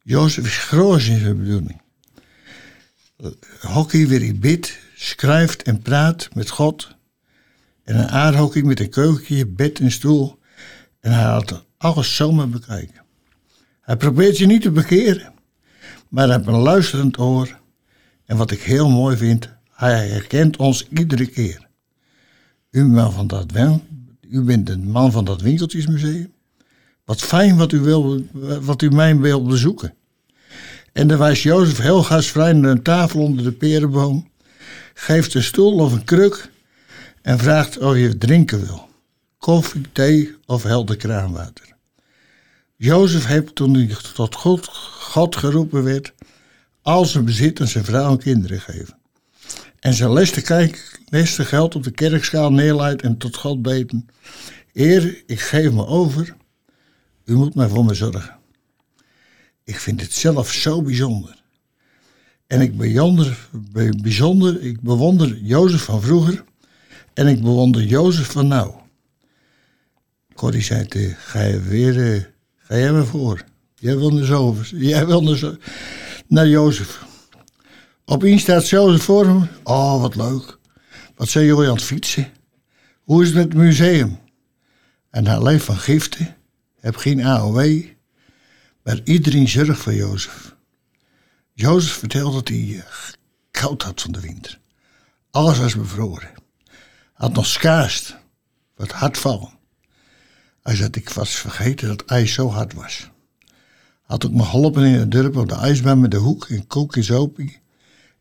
Jozef 0.03 0.45
is 0.45 0.57
groot 0.57 1.01
in 1.01 1.19
zijn 1.19 1.37
bedoeling. 1.37 1.81
Hockey 3.61 4.07
weer 4.07 4.19
hij 4.19 4.35
bidt, 4.35 4.79
schrijft 4.95 5.63
en 5.63 5.81
praat 5.81 6.29
met 6.33 6.49
God. 6.49 6.95
En 7.83 7.95
een 7.95 8.09
aardhockey 8.09 8.61
met 8.61 8.79
een 8.79 8.89
keukentje, 8.89 9.47
bed 9.47 9.79
en 9.79 9.91
stoel. 9.91 10.39
En 10.99 11.11
hij 11.11 11.23
laat 11.23 11.65
alles 11.77 12.15
zomaar 12.15 12.49
bekijken. 12.49 13.02
Hij 13.83 13.97
probeert 13.97 14.37
je 14.37 14.45
niet 14.45 14.61
te 14.61 14.71
bekeren, 14.71 15.33
maar 16.09 16.27
hij 16.27 16.35
heeft 16.35 16.47
een 16.47 16.53
luisterend 16.53 17.19
oor. 17.19 17.59
En 18.25 18.37
wat 18.37 18.51
ik 18.51 18.61
heel 18.61 18.89
mooi 18.89 19.17
vind, 19.17 19.49
hij 19.71 20.07
herkent 20.07 20.57
ons 20.57 20.87
iedere 20.89 21.25
keer. 21.25 21.67
U, 22.71 22.85
man 22.85 23.11
van 23.11 23.27
dat 23.27 23.51
wel, 23.51 23.83
u 24.29 24.41
bent 24.41 24.67
de 24.67 24.77
man 24.77 25.11
van 25.11 25.25
dat 25.25 25.41
winkeltjesmuseum. 25.41 26.33
Wat 27.05 27.21
fijn 27.21 27.57
wat 27.57 27.71
u, 27.71 27.79
wil, 27.79 28.25
wat 28.61 28.81
u 28.81 28.89
mij 28.89 29.17
wil 29.17 29.43
bezoeken. 29.43 29.93
En 30.91 31.07
dan 31.07 31.17
wijst 31.17 31.43
Jozef 31.43 31.77
heel 31.77 32.03
gastvrij 32.03 32.53
naar 32.53 32.71
een 32.71 32.81
tafel 32.81 33.21
onder 33.21 33.43
de 33.43 33.51
perenboom, 33.51 34.29
geeft 34.93 35.33
een 35.33 35.43
stoel 35.43 35.79
of 35.79 35.91
een 35.91 36.03
kruk 36.03 36.51
en 37.21 37.39
vraagt 37.39 37.77
of 37.77 37.95
je 37.95 38.17
drinken 38.17 38.65
wil. 38.65 38.89
Koffie, 39.37 39.91
thee 39.91 40.35
of 40.45 40.63
helder 40.63 40.95
kraanwater. 40.95 41.72
Jozef 42.83 43.25
heeft 43.25 43.55
toen 43.55 43.73
hij 43.73 43.95
tot 44.13 44.35
God, 44.35 45.35
geroepen 45.35 45.83
werd, 45.83 46.13
al 46.81 47.05
zijn 47.05 47.25
bezit 47.25 47.61
aan 47.61 47.67
zijn 47.67 47.83
vrouw 47.83 48.11
en 48.11 48.17
kinderen 48.17 48.61
geven. 48.61 48.97
En 49.79 49.93
zijn 49.93 50.13
leste, 50.13 50.41
kijk, 50.41 50.99
geld 51.25 51.75
op 51.75 51.83
de 51.83 51.91
kerkschaal 51.91 52.51
neerleidt 52.51 53.01
en 53.01 53.17
tot 53.17 53.35
God 53.35 53.61
beten. 53.61 54.07
Heer, 54.71 55.23
ik 55.25 55.39
geef 55.39 55.71
me 55.71 55.85
over, 55.85 56.35
u 57.25 57.35
moet 57.35 57.55
maar 57.55 57.69
voor 57.69 57.85
me 57.85 57.93
zorgen. 57.93 58.37
Ik 59.63 59.79
vind 59.79 60.01
het 60.01 60.13
zelf 60.13 60.51
zo 60.51 60.81
bijzonder. 60.81 61.41
En 62.47 62.61
ik 62.61 62.77
bijonder, 62.77 63.47
bijzonder, 64.01 64.61
ik 64.61 64.81
bewonder 64.81 65.37
Jozef 65.37 65.83
van 65.83 66.01
vroeger 66.01 66.43
en 67.13 67.27
ik 67.27 67.41
bewonder 67.41 67.83
Jozef 67.83 68.31
van 68.31 68.47
nou. 68.47 68.73
Corrie 70.33 70.61
zei 70.61 71.15
ga 71.17 71.41
je 71.41 71.59
weer, 71.59 71.95
uh, 71.95 72.23
ga 72.63 72.77
jij 72.77 72.91
maar 72.91 73.05
voor. 73.05 73.43
Jij 73.75 73.97
wil 73.97 74.09
naar 74.09 74.67
jij 74.69 75.05
wil 75.05 75.21
naar 76.27 76.47
Jozef. 76.47 77.03
Op 78.05 78.23
staat 78.35 78.69
Jozef 78.69 79.03
voor 79.03 79.25
hem. 79.25 79.47
Oh, 79.63 80.01
wat 80.01 80.15
leuk. 80.15 80.57
Wat 81.15 81.29
zijn 81.29 81.45
jullie 81.45 81.67
aan 81.67 81.75
het 81.75 81.83
fietsen? 81.83 82.31
Hoe 83.03 83.21
is 83.21 83.27
het 83.27 83.37
met 83.37 83.45
het 83.45 83.53
museum? 83.53 84.19
En 85.09 85.27
hij 85.27 85.43
leeft 85.43 85.65
van 85.65 85.77
giften, 85.77 86.35
heb 86.79 86.95
geen 86.95 87.25
AOW, 87.25 87.83
maar 88.83 88.99
iedereen 89.03 89.47
zorgt 89.47 89.79
voor 89.79 89.93
Jozef. 89.93 90.55
Jozef 91.53 91.93
vertelde 91.93 92.35
dat 92.35 92.47
hij 92.47 92.75
eh, 92.77 92.93
koud 93.51 93.81
had 93.81 94.01
van 94.01 94.11
de 94.11 94.19
winter. 94.19 94.59
Alles 95.31 95.57
was 95.57 95.75
bevroren. 95.75 96.31
Had 97.13 97.33
nog 97.33 97.45
skaast, 97.45 98.15
wat 98.75 98.91
hard. 98.91 99.17
Hij 100.63 100.75
zei, 100.75 100.89
ik 100.91 101.09
was 101.09 101.35
vergeten 101.35 101.87
dat 101.87 102.05
ijs 102.05 102.33
zo 102.33 102.49
hard 102.49 102.73
was. 102.73 103.11
Had 104.01 104.25
ook 104.25 104.31
me 104.31 104.43
geholpen 104.43 104.83
in 104.83 104.93
het 104.93 105.11
dorp 105.11 105.35
op 105.35 105.49
de 105.49 105.55
ijsbaan 105.55 105.99
met 105.99 106.11
de 106.11 106.17
hoek 106.17 106.45
en 106.45 106.67
koek 106.67 106.95
en 106.95 107.03
zopie. 107.03 107.61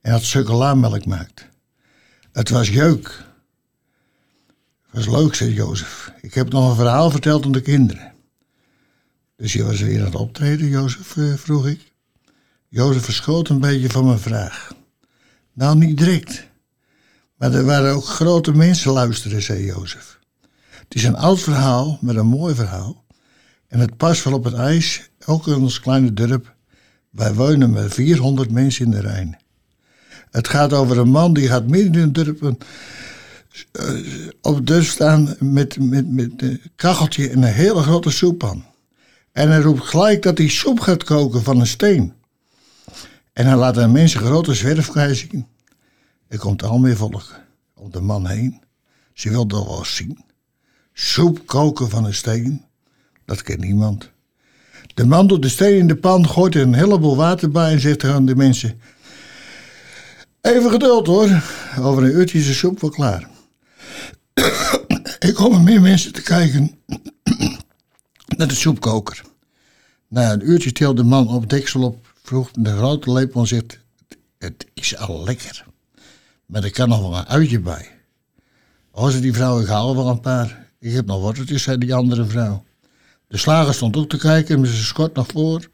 En 0.01 0.13
had 0.13 0.29
chocolamelk 0.29 1.03
gemaakt. 1.03 1.49
Het 2.33 2.49
was 2.49 2.69
jeuk. 2.69 3.25
Het 4.91 5.05
was 5.05 5.17
leuk, 5.17 5.35
zei 5.35 5.53
Jozef. 5.53 6.13
Ik 6.21 6.35
heb 6.35 6.53
nog 6.53 6.71
een 6.71 6.77
verhaal 6.77 7.11
verteld 7.11 7.45
aan 7.45 7.53
de 7.53 7.61
kinderen. 7.61 8.13
Dus 9.37 9.53
je 9.53 9.65
was 9.65 9.81
weer 9.81 9.99
aan 9.99 10.05
het 10.05 10.15
optreden, 10.15 10.69
Jozef, 10.69 11.17
eh, 11.17 11.35
vroeg 11.35 11.67
ik. 11.67 11.93
Jozef 12.69 13.05
verschoot 13.05 13.49
een 13.49 13.61
beetje 13.61 13.91
van 13.91 14.05
mijn 14.07 14.19
vraag. 14.19 14.75
Nou, 15.53 15.77
niet 15.77 15.99
direct. 15.99 16.47
Maar 17.37 17.53
er 17.53 17.65
waren 17.65 17.95
ook 17.95 18.05
grote 18.05 18.53
mensen 18.53 18.93
luisteren, 18.93 19.43
zei 19.43 19.65
Jozef. 19.65 20.19
Het 20.93 21.01
is 21.01 21.07
een 21.07 21.17
oud 21.17 21.41
verhaal, 21.41 21.99
met 22.01 22.17
een 22.17 22.27
mooi 22.27 22.55
verhaal. 22.55 23.05
En 23.69 23.81
het 23.81 23.97
past 23.97 24.25
wel 24.25 24.33
op 24.33 24.45
het 24.45 24.55
ijs, 24.55 25.11
ook 25.27 25.47
in 25.47 25.55
ons 25.55 25.81
kleine 25.81 26.13
dorp. 26.13 26.55
Wij 27.11 27.35
wonen 27.35 27.71
met 27.71 27.95
400 27.95 28.51
mensen 28.51 28.85
in 28.85 28.91
de 28.91 29.01
Rijn. 29.01 29.39
Het 30.31 30.49
gaat 30.49 30.73
over 30.73 30.99
een 30.99 31.11
man 31.11 31.33
die 31.33 31.49
gaat 31.49 31.69
midden 31.69 31.95
in 31.95 32.01
het 32.01 32.15
dorp 32.15 32.43
een, 32.43 32.59
uh, 33.73 34.29
op 34.41 34.67
dorp 34.67 34.85
staan 34.85 35.37
met, 35.39 35.79
met, 35.81 36.11
met 36.11 36.43
een 36.43 36.61
kacheltje 36.77 37.29
en 37.29 37.43
een 37.43 37.53
hele 37.53 37.83
grote 37.83 38.11
soeppan. 38.11 38.65
En 39.33 39.49
hij 39.49 39.61
roept 39.61 39.85
gelijk 39.85 40.23
dat 40.23 40.39
hij 40.39 40.49
soep 40.49 40.81
gaat 40.81 41.05
koken 41.05 41.43
van 41.43 41.61
een 41.61 41.67
steen. 41.67 42.13
En 43.33 43.47
hij 43.47 43.57
laat 43.57 43.79
aan 43.79 43.93
mensen 43.93 44.21
grote 44.21 44.55
zwerfkaai 44.55 45.15
zien. 45.15 45.47
Er 46.29 46.39
komt 46.39 46.63
al 46.63 46.79
meer 46.79 46.97
volk 46.97 47.41
om 47.75 47.91
de 47.91 48.01
man 48.01 48.27
heen. 48.27 48.61
Ze 49.15 49.31
wil 49.31 49.47
dat 49.47 49.65
wel 49.65 49.85
zien. 49.85 50.31
Soep 50.93 51.47
koken 51.47 51.91
van 51.91 52.05
een 52.05 52.15
steen, 52.15 52.65
dat 53.25 53.43
kent 53.43 53.61
niemand. 53.61 54.11
De 54.95 55.07
man 55.07 55.27
doet 55.27 55.43
de 55.43 55.49
steen 55.49 55.79
in 55.79 55.87
de 55.87 55.97
pan, 55.97 56.29
gooit 56.29 56.55
er 56.55 56.63
een 56.63 56.75
heleboel 56.75 57.17
water 57.17 57.51
bij 57.51 57.73
en 57.73 57.81
zegt 57.81 57.99
tegen 57.99 58.25
de 58.25 58.37
mensen... 58.37 58.81
Even 60.41 60.71
geduld 60.71 61.07
hoor, 61.07 61.43
over 61.79 62.03
een 62.03 62.17
uurtje 62.17 62.39
is 62.39 62.47
de 62.47 62.53
soep 62.53 62.81
wel 62.81 62.91
klaar. 62.91 63.29
er 65.19 65.33
komen 65.33 65.63
meer 65.63 65.81
mensen 65.81 66.13
te 66.13 66.23
kijken 66.23 66.79
naar 68.37 68.49
de 68.49 68.55
soepkoker. 68.55 69.23
Na 70.09 70.33
een 70.33 70.51
uurtje 70.51 70.73
tilt 70.73 70.97
de 70.97 71.03
man 71.03 71.29
op 71.29 71.51
deksel 71.51 71.83
op, 71.83 72.15
vroeg 72.23 72.51
de 72.53 72.77
grote 72.77 73.13
lepel 73.13 73.41
en 73.41 73.47
zegt... 73.47 73.79
Het 74.39 74.67
is 74.75 74.97
al 74.97 75.25
lekker, 75.25 75.65
maar 76.47 76.65
er 76.65 76.71
kan 76.71 76.89
nog 76.89 77.01
wel 77.01 77.17
een 77.17 77.27
uitje 77.27 77.61
bij. 77.61 77.91
Oh, 78.91 79.09
zei 79.09 79.21
die 79.21 79.33
vrouw, 79.33 79.61
ik 79.61 79.67
haal 79.67 79.97
wel 79.97 80.09
een 80.09 80.21
paar. 80.21 80.62
Ik 80.83 80.93
heb 80.93 81.07
nog 81.07 81.21
worteltjes, 81.21 81.63
zei 81.63 81.79
die 81.79 81.95
andere 81.95 82.25
vrouw. 82.25 82.65
De 83.27 83.37
slager 83.37 83.75
stond 83.75 83.97
ook 83.97 84.09
te 84.09 84.17
kijken 84.17 84.61
met 84.61 84.71
zijn 84.71 84.83
schort 84.83 85.15
naar 85.15 85.25
voor. 85.25 85.69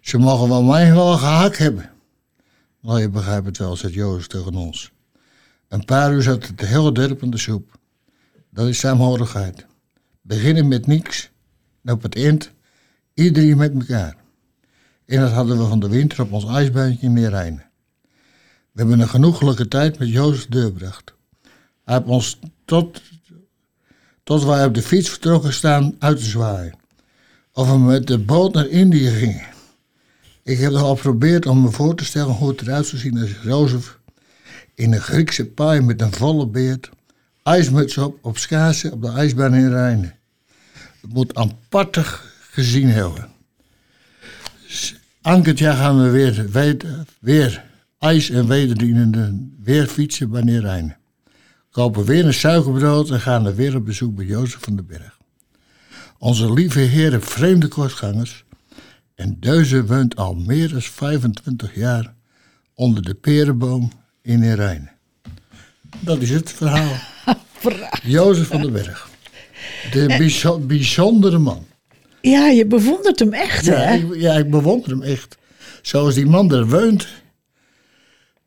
Ze 0.00 0.18
mogen 0.18 0.48
wel 0.48 0.62
mij 0.62 0.92
wel 0.92 1.16
gehakt 1.16 1.58
hebben. 1.58 1.90
Nou, 2.80 3.00
je 3.00 3.08
begrijpt 3.08 3.46
het 3.46 3.58
wel, 3.58 3.76
zegt 3.76 3.94
Joost 3.94 4.30
tegen 4.30 4.54
ons. 4.54 4.92
Een 5.68 5.84
paar 5.84 6.12
uur 6.12 6.22
zat 6.22 6.46
het 6.46 6.60
hele 6.60 6.92
dorp 6.92 7.22
in 7.22 7.30
de 7.30 7.38
soep. 7.38 7.78
Dat 8.50 8.68
is 8.68 8.78
saamhorigheid. 8.78 9.66
Beginnen 10.22 10.68
met 10.68 10.86
niks 10.86 11.30
en 11.84 11.92
op 11.92 12.02
het 12.02 12.16
eind 12.16 12.50
iedereen 13.14 13.56
met 13.56 13.74
elkaar. 13.74 14.16
En 15.06 15.20
dat 15.20 15.32
hadden 15.32 15.58
we 15.58 15.64
van 15.64 15.80
de 15.80 15.88
winter 15.88 16.22
op 16.22 16.32
ons 16.32 16.44
ijsbaantje 16.44 17.06
in. 17.06 17.14
We 17.14 17.60
hebben 18.72 19.00
een 19.00 19.08
genoeglijke 19.08 19.68
tijd 19.68 19.98
met 19.98 20.08
Joost 20.08 20.50
Deurbracht. 20.50 21.14
Hij 21.84 21.94
heeft 21.94 22.06
ons 22.06 22.38
tot, 22.64 23.02
tot 24.22 24.44
wij 24.44 24.64
op 24.64 24.74
de 24.74 24.82
fiets 24.82 25.08
vertrokken 25.08 25.52
staan 25.52 25.94
uit 25.98 26.18
te 26.18 26.24
zwaaien. 26.24 26.74
Of 27.52 27.70
we 27.70 27.78
met 27.78 28.06
de 28.06 28.18
boot 28.18 28.54
naar 28.54 28.68
Indië 28.68 29.10
gingen. 29.10 29.46
Ik 30.42 30.58
heb 30.58 30.72
al 30.72 30.96
geprobeerd 30.96 31.46
om 31.46 31.62
me 31.62 31.70
voor 31.70 31.94
te 31.94 32.04
stellen 32.04 32.34
hoe 32.34 32.48
het 32.48 32.60
eruit 32.60 32.86
zou 32.86 33.02
zien 33.02 33.18
als 33.18 33.30
Jozef 33.42 33.98
in 34.74 34.92
een 34.92 35.00
Griekse 35.00 35.46
paai 35.46 35.80
met 35.80 36.00
een 36.00 36.12
volle 36.12 36.46
beard, 36.46 36.90
ijsmuts 37.42 37.98
op, 37.98 38.18
op 38.22 38.38
schaatsen 38.38 38.92
op 38.92 39.02
de 39.02 39.08
ijsbaan 39.08 39.54
in 39.54 39.70
Rijnen. 39.70 40.14
Het 41.00 41.12
moet 41.12 41.34
apartig 41.34 42.34
gezien 42.50 42.88
hebben. 42.88 43.28
Ankert 45.22 45.58
jaar 45.58 45.76
gaan 45.76 46.02
we 46.02 46.10
weer, 46.10 46.50
weer, 46.50 46.76
weer 47.18 47.64
ijs- 47.98 48.30
en 48.30 48.46
wederdienende 48.46 49.48
weer 49.62 49.86
fietsen 49.86 50.30
bij 50.30 50.42
Rijnen. 50.42 50.96
Kopen 51.72 52.04
weer 52.04 52.24
een 52.26 52.34
suikerbrood 52.34 53.10
en 53.10 53.20
gaan 53.20 53.46
er 53.46 53.54
weer 53.54 53.76
op 53.76 53.84
bezoek 53.84 54.14
bij 54.14 54.24
Jozef 54.24 54.60
van 54.60 54.76
den 54.76 54.86
Berg. 54.86 55.18
Onze 56.18 56.52
lieve 56.52 56.78
heren 56.78 57.22
vreemde 57.22 57.68
kostgangers 57.68 58.44
en 59.14 59.36
Deuze 59.40 59.86
woont 59.86 60.16
al 60.16 60.34
meer 60.34 60.68
dan 60.68 60.82
25 60.82 61.74
jaar 61.74 62.14
onder 62.74 63.02
de 63.02 63.14
perenboom 63.14 63.92
in 64.22 64.54
Rijnen. 64.54 64.90
Dat 66.00 66.20
is 66.20 66.30
het 66.30 66.50
verhaal. 66.52 66.96
Jozef 68.02 68.46
van 68.46 68.60
den 68.62 68.72
Berg. 68.72 69.08
De 69.90 70.06
bijzo- 70.06 70.58
bijzondere 70.58 71.38
man. 71.38 71.66
Ja, 72.20 72.46
je 72.46 72.66
bewondert 72.66 73.18
hem 73.18 73.32
echt, 73.32 73.64
Ja 73.64 73.74
hè? 73.78 73.94
ik, 73.94 74.14
ja, 74.14 74.32
ik 74.34 74.50
bewonder 74.50 74.90
hem 74.90 75.02
echt. 75.02 75.36
Zoals 75.82 76.14
die 76.14 76.26
man 76.26 76.52
er 76.52 76.68
woont. 76.68 77.06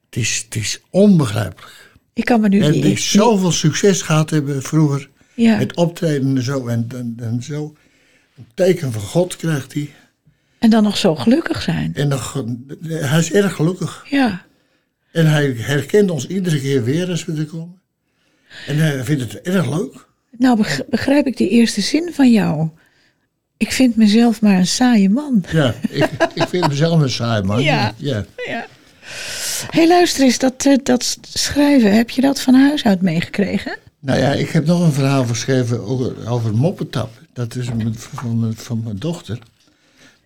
Het 0.05 0.15
is, 0.15 0.41
het 0.45 0.55
is 0.55 0.81
onbegrijpelijk. 0.89 1.84
Ik 2.15 2.25
kan 2.25 2.41
me 2.41 2.47
nu 2.49 2.59
En 2.59 2.71
die, 2.71 2.81
die 2.81 2.99
zoveel 2.99 3.51
succes 3.51 4.01
gehad 4.01 4.29
hebben 4.29 4.61
vroeger. 4.63 5.09
Ja. 5.33 5.57
Met 5.57 5.75
optreden 5.75 6.35
en 6.37 6.43
zo. 6.43 6.67
En, 6.67 6.87
en, 6.95 7.15
en 7.19 7.43
zo. 7.43 7.75
Een 8.37 8.45
teken 8.53 8.91
van 8.91 9.01
God 9.01 9.35
krijgt 9.35 9.73
hij. 9.73 9.93
En 10.59 10.69
dan 10.69 10.83
nog 10.83 10.97
zo 10.97 11.15
gelukkig 11.15 11.61
zijn. 11.61 11.91
En 11.95 12.07
nog, 12.07 12.43
hij 12.87 13.19
is 13.19 13.31
erg 13.31 13.53
gelukkig. 13.53 14.05
Ja. 14.09 14.45
En 15.11 15.25
hij 15.31 15.53
herkent 15.57 16.11
ons 16.11 16.27
iedere 16.27 16.59
keer 16.59 16.83
weer 16.83 17.09
als 17.09 17.25
we 17.25 17.33
er 17.37 17.45
komen. 17.45 17.81
En 18.67 18.77
hij 18.77 19.03
vindt 19.03 19.21
het 19.21 19.41
erg 19.41 19.69
leuk. 19.69 20.07
Nou 20.37 20.57
beg- 20.57 20.85
begrijp 20.89 21.27
ik 21.27 21.37
die 21.37 21.49
eerste 21.49 21.81
zin 21.81 22.11
van 22.13 22.31
jou. 22.31 22.69
Ik 23.57 23.71
vind 23.71 23.95
mezelf 23.95 24.41
maar 24.41 24.57
een 24.57 24.67
saaie 24.67 25.09
man. 25.09 25.43
Ja, 25.51 25.73
ik, 25.89 26.09
ik 26.33 26.47
vind 26.47 26.67
mezelf 26.67 27.01
een 27.01 27.09
saai 27.09 27.43
man. 27.43 27.61
Ja. 27.71 27.93
ja. 27.97 28.25
Ja. 28.47 28.65
Hé, 29.61 29.79
hey, 29.79 29.87
luister 29.87 30.23
eens, 30.23 30.37
dat, 30.37 30.65
eh, 30.65 30.77
dat 30.83 31.17
schrijven, 31.21 31.95
heb 31.95 32.09
je 32.09 32.21
dat 32.21 32.41
van 32.41 32.53
huis 32.53 32.83
uit 32.83 33.01
meegekregen? 33.01 33.77
Nou 33.99 34.19
ja, 34.19 34.31
ik 34.33 34.49
heb 34.49 34.65
nog 34.65 34.81
een 34.81 34.91
verhaal 34.91 35.25
geschreven 35.25 35.81
over, 35.85 36.29
over 36.29 36.53
moppetap. 36.55 37.09
Dat 37.33 37.55
is 37.55 37.65
van, 37.67 38.39
mijn- 38.39 38.55
van 38.55 38.81
mijn 38.83 38.97
dochter. 38.97 39.39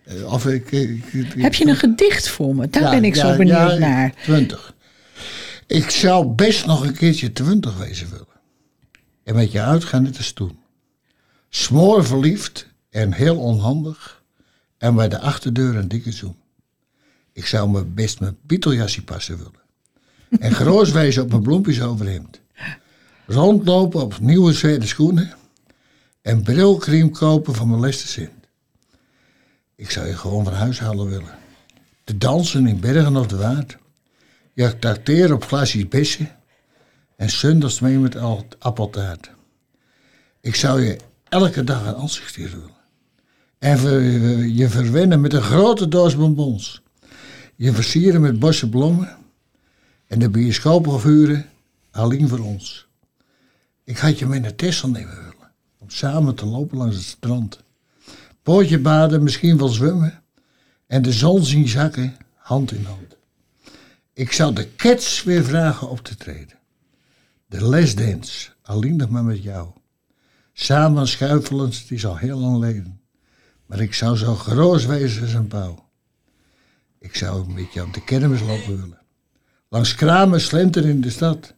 Eh, 0.04 0.32
Of 0.32 0.46
ik, 0.46 0.70
ik- 0.70 1.04
ik- 1.12 1.32
Heb 1.42 1.54
je 1.54 1.66
een 1.66 1.76
gedicht 1.76 2.28
voor 2.28 2.54
me? 2.54 2.68
Daar 2.70 2.82
Ja, 2.82 2.90
ben 2.90 3.04
ik 3.04 3.14
ja, 3.14 3.30
zo 3.30 3.36
benieuwd 3.36 3.56
ja, 3.72 3.74
naar. 3.78 4.14
20. 4.22 4.74
Ik 5.66 5.90
zou 5.90 6.26
best 6.26 6.66
nog 6.66 6.84
een 6.86 6.94
keertje 6.94 7.32
20 7.32 7.76
wezen 7.78 8.10
willen. 8.10 8.26
En 9.24 9.34
met 9.34 9.52
je 9.52 9.60
uitgaan 9.60 10.02
net 10.02 10.16
als 10.16 10.32
toen. 10.32 10.58
Smoor 11.48 12.04
verliefd 12.06 12.66
en 12.90 13.12
heel 13.12 13.36
onhandig. 13.36 14.22
En 14.78 14.94
bij 14.94 15.08
de 15.08 15.18
achterdeur 15.18 15.76
een 15.76 15.88
dikke 15.88 16.12
zoen. 16.12 16.36
Ik 17.40 17.46
zou 17.46 17.70
me 17.70 17.84
best 17.84 18.20
mijn 18.20 18.36
pieteljasje 18.46 19.02
passen 19.02 19.36
willen. 19.36 19.60
En 20.40 20.52
groos 20.54 20.90
wezen 20.90 21.22
op 21.22 21.30
mijn 21.30 21.42
bloempjes 21.42 21.82
overhemd. 21.82 22.40
Rondlopen 23.26 24.02
op 24.02 24.18
nieuwe 24.18 24.52
zwarte 24.52 24.86
schoenen. 24.86 25.34
En 26.22 26.42
brilcreme 26.42 27.10
kopen 27.10 27.54
van 27.54 27.68
mijn 27.68 27.80
leste. 27.80 28.30
Ik 29.74 29.90
zou 29.90 30.06
je 30.06 30.16
gewoon 30.16 30.44
van 30.44 30.52
huis 30.52 30.80
halen 30.80 31.08
willen. 31.08 31.38
Te 32.04 32.18
dansen 32.18 32.66
in 32.66 32.80
Bergen 32.80 33.16
of 33.16 33.26
de 33.26 33.36
Waard. 33.36 33.78
Je 34.52 34.78
tracteren 34.78 35.34
op 35.34 35.44
glasjes 35.44 35.88
bessen. 35.88 36.36
En 37.16 37.30
zondags 37.30 37.80
mee 37.80 37.98
met 37.98 38.16
appeltaart. 38.58 39.30
Ik 40.40 40.54
zou 40.54 40.82
je 40.82 40.98
elke 41.28 41.64
dag 41.64 41.86
een 41.86 41.94
ansicht 41.94 42.34
hier 42.34 42.50
willen. 42.50 42.78
En 43.58 43.78
je 44.54 44.68
verwennen 44.68 45.20
met 45.20 45.32
een 45.32 45.42
grote 45.42 45.88
doos 45.88 46.16
bonbons. 46.16 46.82
Je 47.60 47.72
versieren 47.72 48.20
met 48.20 48.38
bosse 48.38 48.68
bloemen. 48.68 49.16
En 50.06 50.18
de 50.18 50.30
bioscoop 50.30 50.88
afhuren, 50.88 51.50
alleen 51.90 52.28
voor 52.28 52.38
ons. 52.38 52.86
Ik 53.84 53.98
had 53.98 54.18
je 54.18 54.26
mee 54.26 54.40
naar 54.40 54.54
Texel 54.54 54.88
nemen 54.88 55.16
willen. 55.16 55.50
Om 55.78 55.90
samen 55.90 56.34
te 56.34 56.46
lopen 56.46 56.78
langs 56.78 56.96
het 56.96 57.04
strand. 57.04 57.60
Pootje 58.42 58.78
baden, 58.78 59.22
misschien 59.22 59.58
wel 59.58 59.68
zwemmen. 59.68 60.22
En 60.86 61.02
de 61.02 61.12
zon 61.12 61.44
zien 61.44 61.68
zakken, 61.68 62.16
hand 62.36 62.72
in 62.72 62.84
hand. 62.84 63.16
Ik 64.12 64.32
zou 64.32 64.54
de 64.54 64.74
Cats 64.76 65.22
weer 65.22 65.44
vragen 65.44 65.88
op 65.90 66.00
te 66.00 66.16
treden. 66.16 66.58
De 67.46 67.68
lesdance, 67.68 68.50
alleen 68.62 68.96
nog 68.96 69.08
maar 69.08 69.24
met 69.24 69.42
jou. 69.42 69.68
Samen 70.52 71.08
schuifelend, 71.08 71.78
het 71.78 71.90
is 71.90 72.06
al 72.06 72.16
heel 72.16 72.38
lang 72.38 72.54
geleden. 72.54 73.00
Maar 73.66 73.80
ik 73.80 73.94
zou 73.94 74.16
zo 74.16 74.34
groot 74.34 74.86
wezen 74.86 75.22
als 75.22 75.32
een 75.32 75.46
pauw. 75.46 75.89
Ik 77.00 77.16
zou 77.16 77.52
met 77.52 77.72
jou 77.72 77.86
op 77.86 77.94
de 77.94 78.04
kermis 78.04 78.40
lopen 78.40 78.80
willen. 78.80 78.98
Langs 79.68 79.94
kramen 79.94 80.40
slenteren 80.40 80.90
in 80.90 81.00
de 81.00 81.10
stad. 81.10 81.54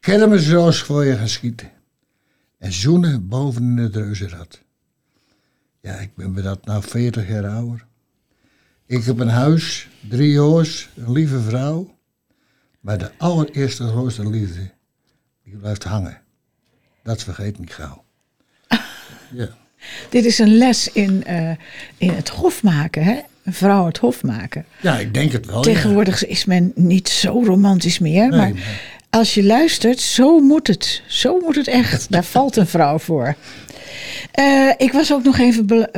Kermisroos 0.00 0.82
voor 0.82 1.04
je 1.04 1.16
gaan 1.16 1.28
schieten. 1.28 1.70
En 2.58 2.72
zoenen 2.72 3.28
boven 3.28 3.62
in 3.62 3.76
het 3.76 3.96
reuzenrad. 3.96 4.60
Ja, 5.80 5.94
ik 5.94 6.14
ben 6.14 6.32
bij 6.32 6.42
dat 6.42 6.64
nou 6.64 6.82
40 6.82 7.28
jaar 7.28 7.46
ouder. 7.46 7.86
Ik 8.86 9.04
heb 9.04 9.18
een 9.18 9.28
huis, 9.28 9.88
drie 10.08 10.30
jongens, 10.30 10.88
een 10.96 11.12
lieve 11.12 11.40
vrouw. 11.40 11.98
Maar 12.80 12.98
de 12.98 13.10
allereerste 13.18 13.86
grootste 13.86 14.28
liefde, 14.28 14.70
die 15.44 15.56
blijft 15.56 15.84
hangen. 15.84 16.22
Dat 17.02 17.22
vergeet 17.22 17.58
ik 17.58 17.72
gauw. 17.72 18.04
Ja. 19.32 19.48
Dit 20.08 20.24
is 20.24 20.38
een 20.38 20.56
les 20.56 20.92
in, 20.92 21.24
eh, 21.24 21.56
in 21.96 22.10
het 22.10 22.28
hofmaken, 22.28 23.04
hè? 23.04 23.20
Een 23.44 23.52
vrouw 23.52 23.86
het 23.86 23.98
hofmaken. 23.98 24.64
ja, 24.82 24.98
ik 24.98 25.14
denk 25.14 25.32
het 25.32 25.46
wel. 25.46 25.56
ja. 25.56 25.62
Tegenwoordig 25.62 26.26
is 26.26 26.44
men 26.44 26.72
niet 26.74 27.08
zo 27.08 27.42
romantisch 27.44 27.98
meer. 27.98 28.28
Nee, 28.28 28.38
maar 28.38 28.52
als 29.10 29.34
je 29.34 29.44
luistert, 29.44 30.00
zo 30.00 30.38
moet 30.40 30.66
het. 30.66 31.02
Zo 31.08 31.38
moet 31.40 31.56
het 31.56 31.68
echt. 31.68 32.10
Daar 32.10 32.24
valt 32.36 32.56
een 32.56 32.66
vrouw 32.66 32.98
voor. 32.98 33.34
Eh, 34.32 34.70
ik 34.76 34.92
was 34.92 35.12
ook 35.12 35.24
nog 35.24 35.38
even 35.38 35.66
be- 35.66 35.90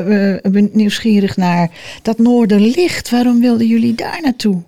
eh, 0.45 0.63
nieuwsgierig 0.73 1.37
naar 1.37 1.71
dat 2.03 2.19
Noorderlicht. 2.19 3.11
Waarom 3.11 3.41
wilden 3.41 3.67
jullie 3.67 3.95
daar 3.95 4.21
naartoe? 4.23 4.63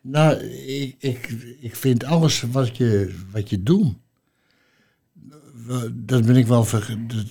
Nou, 0.00 0.36
ik, 0.66 0.94
ik, 0.98 1.28
ik 1.60 1.76
vind 1.76 2.04
alles 2.04 2.40
wat 2.50 2.76
je, 2.76 3.14
wat 3.32 3.50
je 3.50 3.62
doet. 3.62 3.94
Dat 5.92 6.26
ben 6.26 6.36
ik 6.36 6.46
wel. 6.46 6.64
ver- 6.64 6.96
Dat, 7.06 7.24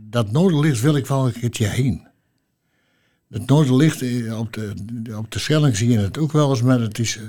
dat 0.00 0.32
Noorderlicht 0.32 0.80
wil 0.80 0.96
ik 0.96 1.06
wel 1.06 1.26
een 1.26 1.32
keertje 1.32 1.66
heen. 1.66 2.06
Dat 3.28 3.46
Noorderlicht 3.46 4.02
eh, 4.02 4.38
op 4.38 4.52
de, 4.52 4.74
op 5.16 5.30
de 5.32 5.38
Schelling 5.38 5.76
zie 5.76 5.88
je 5.88 5.98
het 5.98 6.18
ook 6.18 6.32
wel 6.32 6.50
eens, 6.50 6.62
maar 6.62 6.80
het 6.80 6.98
is. 6.98 7.16
eh, 7.16 7.22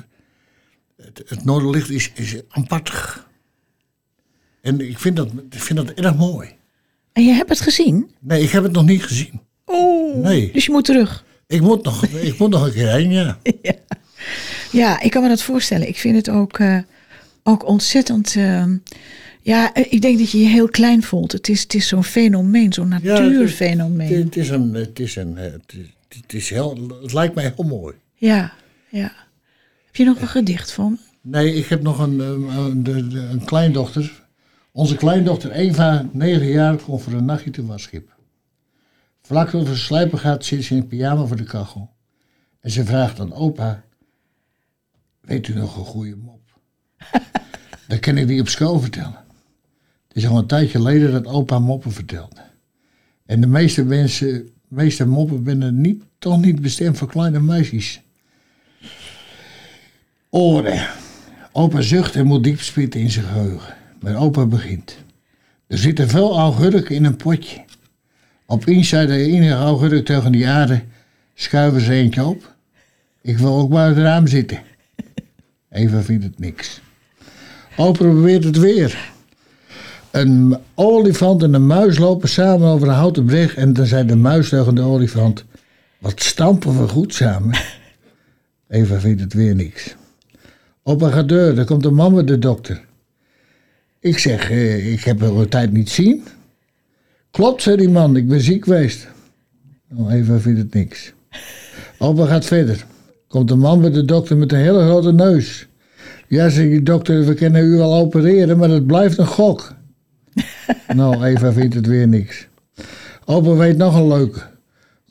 Het, 1.06 1.24
het 1.30 1.46
Noorderlicht 1.46 1.90
is, 1.90 2.12
is 2.16 2.36
apartig. 2.50 3.28
En 4.62 4.90
ik 4.90 5.00
vind, 5.00 5.16
dat, 5.16 5.30
ik 5.50 5.62
vind 5.62 5.80
dat 5.80 5.90
erg 5.90 6.16
mooi. 6.16 6.50
En 7.14 7.24
je 7.26 7.32
hebt 7.34 7.50
het 7.50 7.62
gezien? 7.62 8.10
Nee, 8.20 8.44
ik 8.44 8.50
heb 8.50 8.64
het 8.64 8.72
nog 8.72 8.86
niet 8.86 9.04
gezien. 9.04 9.42
Oeh. 9.68 10.16
Nee. 10.24 10.52
Dus 10.52 10.66
je 10.66 10.72
moet 10.72 10.86
terug. 10.86 11.26
Ik 11.48 11.62
moet 11.62 11.84
nog, 11.84 12.06
ik 12.30 12.40
moet 12.40 12.50
nog 12.50 12.66
een 12.66 12.74
keer 12.74 12.92
heen, 12.92 13.12
ja. 13.12 13.40
Ja, 14.72 15.02
ik 15.02 15.12
kan 15.12 15.22
me 15.22 15.28
dat 15.28 15.42
voorstellen. 15.42 15.88
Ik 15.88 15.98
vind 15.98 16.16
het 16.16 16.30
ook, 16.30 16.60
eh, 16.60 16.80
ook 17.44 17.66
ontzettend. 17.68 18.36
eh, 18.36 18.66
ja, 19.42 19.74
eh, 19.74 19.86
ik 19.94 20.02
denk 20.02 20.18
dat 20.20 20.32
je 20.32 20.38
je 20.38 20.48
heel 20.48 20.70
klein 20.70 21.04
voelt. 21.04 21.32
Het 21.32 21.50
is, 21.50 21.62
het 21.62 21.74
is 21.74 21.88
zo'n 21.88 22.04
fenomeen, 22.04 22.74
zo'n 22.74 22.90
Ja, 22.90 22.94
het- 22.96 23.04
natuurfenomeen. 23.04 24.14
Het, 24.16 24.24
het 24.26 24.38
is 24.38 24.50
een, 24.50 24.74
het 24.74 25.00
is 25.00 25.16
een, 25.16 25.38
eh, 25.38 25.52
het, 25.52 25.74
is- 25.74 26.18
het 26.22 26.34
is 26.34 26.50
heel, 26.50 26.98
het 27.02 27.14
lijkt 27.14 27.36
mij 27.36 27.54
heel 27.56 27.66
mooi. 27.66 27.96
Ja, 28.14 28.54
ja. 28.90 29.12
Heb 29.86 29.96
je 29.96 30.04
nog 30.04 30.22
een 30.22 30.28
gedicht 30.28 30.72
van? 30.72 30.98
Nee, 31.22 31.54
ik 31.54 31.66
heb 31.66 31.82
nog 31.82 32.00
een, 32.00 32.20
eh, 32.22 32.28
een, 32.28 33.16
een 33.32 33.44
kleindochter. 33.46 34.28
Onze 34.72 34.96
kleindochter 34.96 35.52
Eva, 35.52 36.10
9 36.12 36.48
jaar, 36.48 36.76
komt 36.78 37.02
voor 37.02 37.14
een 37.14 37.26
nachtje 37.26 37.52
te 37.52 37.66
Wasschip. 37.66 38.18
Vlak 39.22 39.50
voor 39.50 39.66
ze 39.66 39.76
slijpen 39.78 40.20
gaat, 40.20 40.46
zit 40.46 40.64
ze 40.64 40.76
in 40.76 40.88
pyjama 40.88 41.26
voor 41.26 41.38
de 41.38 41.44
kachel. 41.44 41.90
En 42.62 42.72
ze 42.72 42.86
vraagt 42.86 43.20
aan 43.20 43.34
opa, 43.34 43.84
weet 45.22 45.48
u 45.48 45.54
nog 45.54 45.78
een 45.78 45.86
goede 45.86 46.16
mop? 46.16 46.42
Dan 47.88 48.00
kan 48.00 48.18
ik 48.18 48.28
die 48.28 48.42
op 48.42 48.48
school 48.50 48.80
vertellen. 48.80 49.26
Het 50.10 50.18
is 50.18 50.28
al 50.28 50.38
een 50.38 50.48
tijdje 50.48 50.78
geleden 50.78 51.12
dat 51.12 51.26
opa 51.26 51.60
moppen 51.60 51.92
vertelde. 51.92 52.42
En 53.26 53.42
de 53.42 53.48
meeste 53.48 53.84
mensen, 53.84 54.50
meeste 54.68 55.06
moppen 55.06 55.44
zijn 55.46 55.82
niet, 55.82 56.04
toch 56.18 56.42
niet 56.42 56.62
bestemd 56.62 56.98
voor 56.98 57.08
kleine 57.08 57.40
meisjes. 57.40 58.02
Oren. 60.30 60.88
Opa 61.52 61.82
zucht 61.82 62.16
en 62.16 62.26
moet 62.26 62.44
diep 62.44 62.62
spitten 62.62 63.00
in 63.00 63.12
zijn 63.12 63.26
geheugen. 63.26 63.76
Maar 64.00 64.16
opa 64.16 64.46
begint. 64.46 64.98
Er 65.68 65.78
zitten 65.78 66.10
veel 66.10 66.38
augurken 66.38 66.96
in 66.96 67.06
een 67.06 67.16
potje. 67.16 67.66
Opeens 68.46 68.90
zei 68.90 69.08
de 69.08 69.24
enige 69.24 69.54
augurk 69.54 70.06
tegen 70.06 70.32
die 70.32 70.48
aarde... 70.48 70.84
Schuiven 71.40 71.82
ze 71.82 71.92
eentje 71.92 72.26
op. 72.26 72.56
Ik 73.22 73.38
wil 73.38 73.58
ook 73.58 73.70
bij 73.70 73.88
het 73.88 73.98
raam 73.98 74.28
zitten. 74.28 74.60
Eva 75.70 76.02
vindt 76.02 76.24
het 76.24 76.40
niks. 76.40 76.82
Opa 77.76 77.98
probeert 77.98 78.44
het 78.44 78.58
weer. 78.58 79.12
Een 80.12 80.58
olifant 80.76 81.44
en 81.44 81.54
een 81.54 81.68
muis 81.68 81.98
lopen 81.98 82.30
samen 82.30 82.68
over 82.68 82.88
een 82.88 82.94
houten 82.94 83.26
brug... 83.26 83.56
en 83.56 83.74
dan 83.74 83.86
zei 83.86 84.06
de 84.06 84.16
muis 84.16 84.50
tegen 84.50 84.76
de 84.76 84.82
olifant... 84.82 85.46
Wat 86.00 86.22
stampen 86.22 86.82
we 86.82 86.88
goed 86.88 87.14
samen. 87.14 87.58
Eva 88.68 89.00
vindt 89.00 89.22
het 89.22 89.34
weer 89.34 89.56
niks. 89.56 89.96
Op 90.84 91.02
een 91.02 91.28
deur, 91.28 91.56
daar 91.56 91.66
komt 91.66 91.86
een 91.86 91.94
man 91.94 92.14
met 92.14 92.28
de 92.28 92.40
dokter. 92.40 92.86
Ik 94.00 94.18
zeg, 94.18 94.50
eh, 94.50 94.92
ik 94.94 95.04
heb 95.04 95.24
al 95.24 95.42
een 95.42 95.50
tijd 95.50 95.72
niet 95.72 95.90
zien. 95.90 96.24
Klopt, 97.32 97.62
zei 97.62 97.78
die 97.78 97.90
man, 97.90 98.16
ik 98.16 98.28
ben 98.28 98.42
ziek 98.42 98.64
geweest. 98.64 99.08
Nou, 99.88 100.12
Eva 100.12 100.40
vindt 100.40 100.60
het 100.60 100.74
niks. 100.74 101.14
Opa 101.98 102.26
gaat 102.26 102.46
verder. 102.46 102.86
Komt 103.28 103.52
een 103.52 103.60
man 103.60 103.80
met 103.80 103.94
de 103.94 104.06
dokter 104.06 104.38
met 104.38 104.52
een 104.52 104.60
hele 104.60 104.82
grote 104.82 105.12
neus. 105.12 105.68
Ja, 106.28 106.50
zegt 106.50 106.70
die 106.70 106.84
dokter, 106.84 107.26
we 107.26 107.34
kunnen 107.34 107.64
u 107.64 107.78
wel 107.78 107.94
opereren, 107.94 108.58
maar 108.58 108.70
het 108.70 108.88
blijft 108.88 109.18
een 109.18 109.28
gok. 109.28 109.74
nou, 110.96 111.24
Eva 111.24 111.52
vindt 111.52 111.76
het 111.76 111.88
weer 111.88 112.08
niks. 112.08 112.48
Opa 113.26 113.54
weet 113.54 113.78
nog 113.78 113.96
een 113.96 114.08
leuke. 114.08 114.42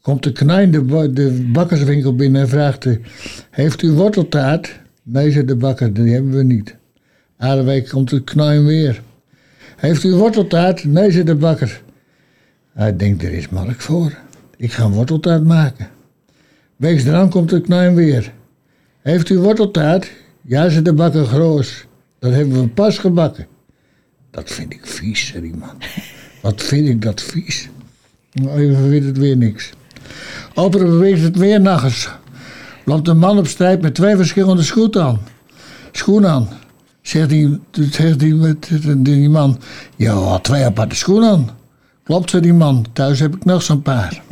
Komt 0.00 0.22
de 0.22 0.32
knijn 0.32 0.70
de, 0.70 1.12
de 1.12 1.48
bakkerswinkel 1.52 2.14
binnen 2.14 2.40
en 2.40 2.48
vraagt... 2.48 2.86
Heeft 3.50 3.82
u 3.82 3.90
worteltaart? 3.90 4.80
Nee, 5.02 5.30
zegt 5.30 5.48
de 5.48 5.56
bakker, 5.56 5.92
die 5.92 6.12
hebben 6.12 6.32
we 6.32 6.42
niet. 6.42 6.76
Aan 7.36 7.64
week 7.64 7.88
komt 7.88 8.10
de 8.10 8.24
knijn 8.24 8.64
weer. 8.64 9.02
Heeft 9.76 10.04
u 10.04 10.14
worteltaart? 10.14 10.84
Nee, 10.84 11.10
zegt 11.10 11.26
de 11.26 11.34
bakker. 11.34 11.82
Hij 12.72 12.96
denkt, 12.96 13.22
er 13.22 13.32
is 13.32 13.48
markt 13.48 13.82
voor. 13.82 14.12
Ik 14.56 14.72
ga 14.72 14.84
een 14.84 14.92
worteltaart 14.92 15.44
maken. 15.44 15.88
Weeks 16.76 17.04
eraan 17.04 17.30
komt 17.30 17.50
de 17.50 17.60
knijn 17.60 17.94
weer. 17.94 18.32
Heeft 19.00 19.28
u 19.28 19.38
worteltaart? 19.38 20.10
Ja, 20.42 20.68
zegt 20.68 20.84
de 20.84 20.92
bakker 20.92 21.24
groos. 21.24 21.86
Dat 22.18 22.32
hebben 22.32 22.60
we 22.60 22.68
pas 22.68 22.98
gebakken. 22.98 23.46
Dat 24.30 24.50
vind 24.50 24.72
ik 24.72 24.86
vies, 24.86 25.26
zei 25.26 25.42
die 25.42 25.56
man. 25.56 25.76
Wat 26.42 26.62
vind 26.62 26.88
ik 26.88 27.02
dat 27.02 27.22
vies? 27.22 27.68
Nou, 28.32 28.58
even 28.58 28.88
weet 28.88 29.04
het 29.04 29.18
weer 29.18 29.36
niks. 29.36 29.70
Opa 30.54 30.78
beweegt 30.78 31.22
het 31.22 31.36
weer 31.36 31.60
nachts. 31.60 32.08
Loopt 32.84 33.08
een 33.08 33.18
man 33.18 33.38
op 33.38 33.46
strijd 33.46 33.82
met 33.82 33.94
twee 33.94 34.16
verschillende 34.16 34.62
schoenen 34.62 35.02
aan. 35.02 35.18
Schoenen 35.92 36.30
aan. 36.30 36.48
Zegt 37.02 37.28
die, 37.28 37.60
zegt 37.90 38.18
die, 38.18 38.34
met- 38.34 38.68
die 38.98 39.28
man, 39.28 39.58
ja, 39.96 40.38
twee 40.38 40.64
aparte 40.64 40.94
schoenen 40.96 41.30
aan. 41.30 41.50
Klopt, 42.04 42.30
zei 42.30 42.42
die 42.42 42.52
man. 42.52 42.86
Thuis 42.92 43.20
heb 43.20 43.36
ik 43.36 43.44
nog 43.44 43.62
zo'n 43.62 43.82
paar. 43.82 44.22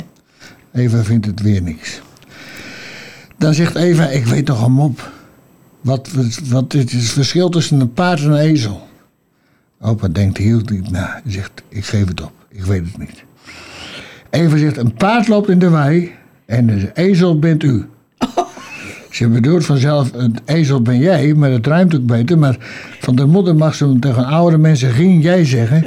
Eva 0.73 1.03
vindt 1.03 1.27
het 1.27 1.41
weer 1.41 1.63
niks. 1.63 2.01
Dan 3.39 3.55
zegt 3.55 3.75
Eva, 3.75 4.09
ik 4.09 4.25
weet 4.27 4.47
nog 4.47 4.65
een 4.65 4.73
mop. 4.73 5.11
Wat, 5.81 6.09
wat 6.49 6.75
is 6.75 6.93
het 6.93 7.03
verschil 7.03 7.49
tussen 7.49 7.81
een 7.81 7.93
paard 7.93 8.21
en 8.21 8.31
een 8.31 8.37
ezel? 8.39 8.86
Opa 9.81 10.09
denkt 10.09 10.39
heel 10.39 10.63
diep 10.63 10.91
na. 10.91 11.21
Hij 11.23 11.33
zegt, 11.33 11.63
ik 11.69 11.85
geef 11.85 12.09
het 12.09 12.23
op. 12.23 12.33
Ik 12.49 12.65
weet 12.65 12.85
het 12.85 12.99
niet. 12.99 13.25
Eva 14.31 14.57
zegt, 14.57 14.77
een 14.77 14.95
paard 14.95 15.29
loopt 15.29 15.49
in 15.49 15.59
de 15.59 15.71
wei 15.71 16.13
en 16.47 16.67
de 16.67 16.91
ezel 16.95 17.39
bent 17.39 17.63
u. 17.63 17.87
Ze 19.11 19.29
bedoelt 19.29 19.65
vanzelf, 19.65 20.13
een 20.13 20.37
ezel 20.45 20.83
ben 20.83 20.99
jij, 20.99 21.35
maar 21.35 21.51
het 21.51 21.67
ruimt 21.67 21.95
ook 21.95 22.07
beter. 22.07 22.39
Maar 22.39 22.57
van 23.01 23.17
de 23.17 23.27
moeder 23.27 23.57
mag 23.57 23.75
ze 23.75 23.97
tegen 24.01 24.25
oudere 24.25 24.59
mensen 24.59 24.91
geen 24.91 25.21
jij 25.21 25.45
zeggen. 25.45 25.87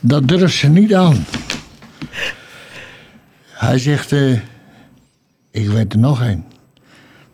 Dat 0.00 0.28
durft 0.28 0.54
ze 0.54 0.68
niet 0.68 0.94
aan. 0.94 1.16
Hij 3.50 3.78
zegt, 3.78 4.12
eh, 4.12 4.32
ik 5.50 5.68
weet 5.68 5.92
er 5.92 5.98
nog 5.98 6.20
een. 6.20 6.44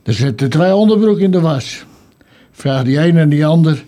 Er 0.03 0.15
zitten 0.15 0.51
twee 0.51 0.75
onderbroeken 0.75 1.25
in 1.25 1.31
de 1.31 1.41
was. 1.41 1.85
Vraagt 2.53 2.85
die 2.85 3.01
een 3.01 3.17
en 3.17 3.29
die 3.29 3.47
ander, 3.47 3.85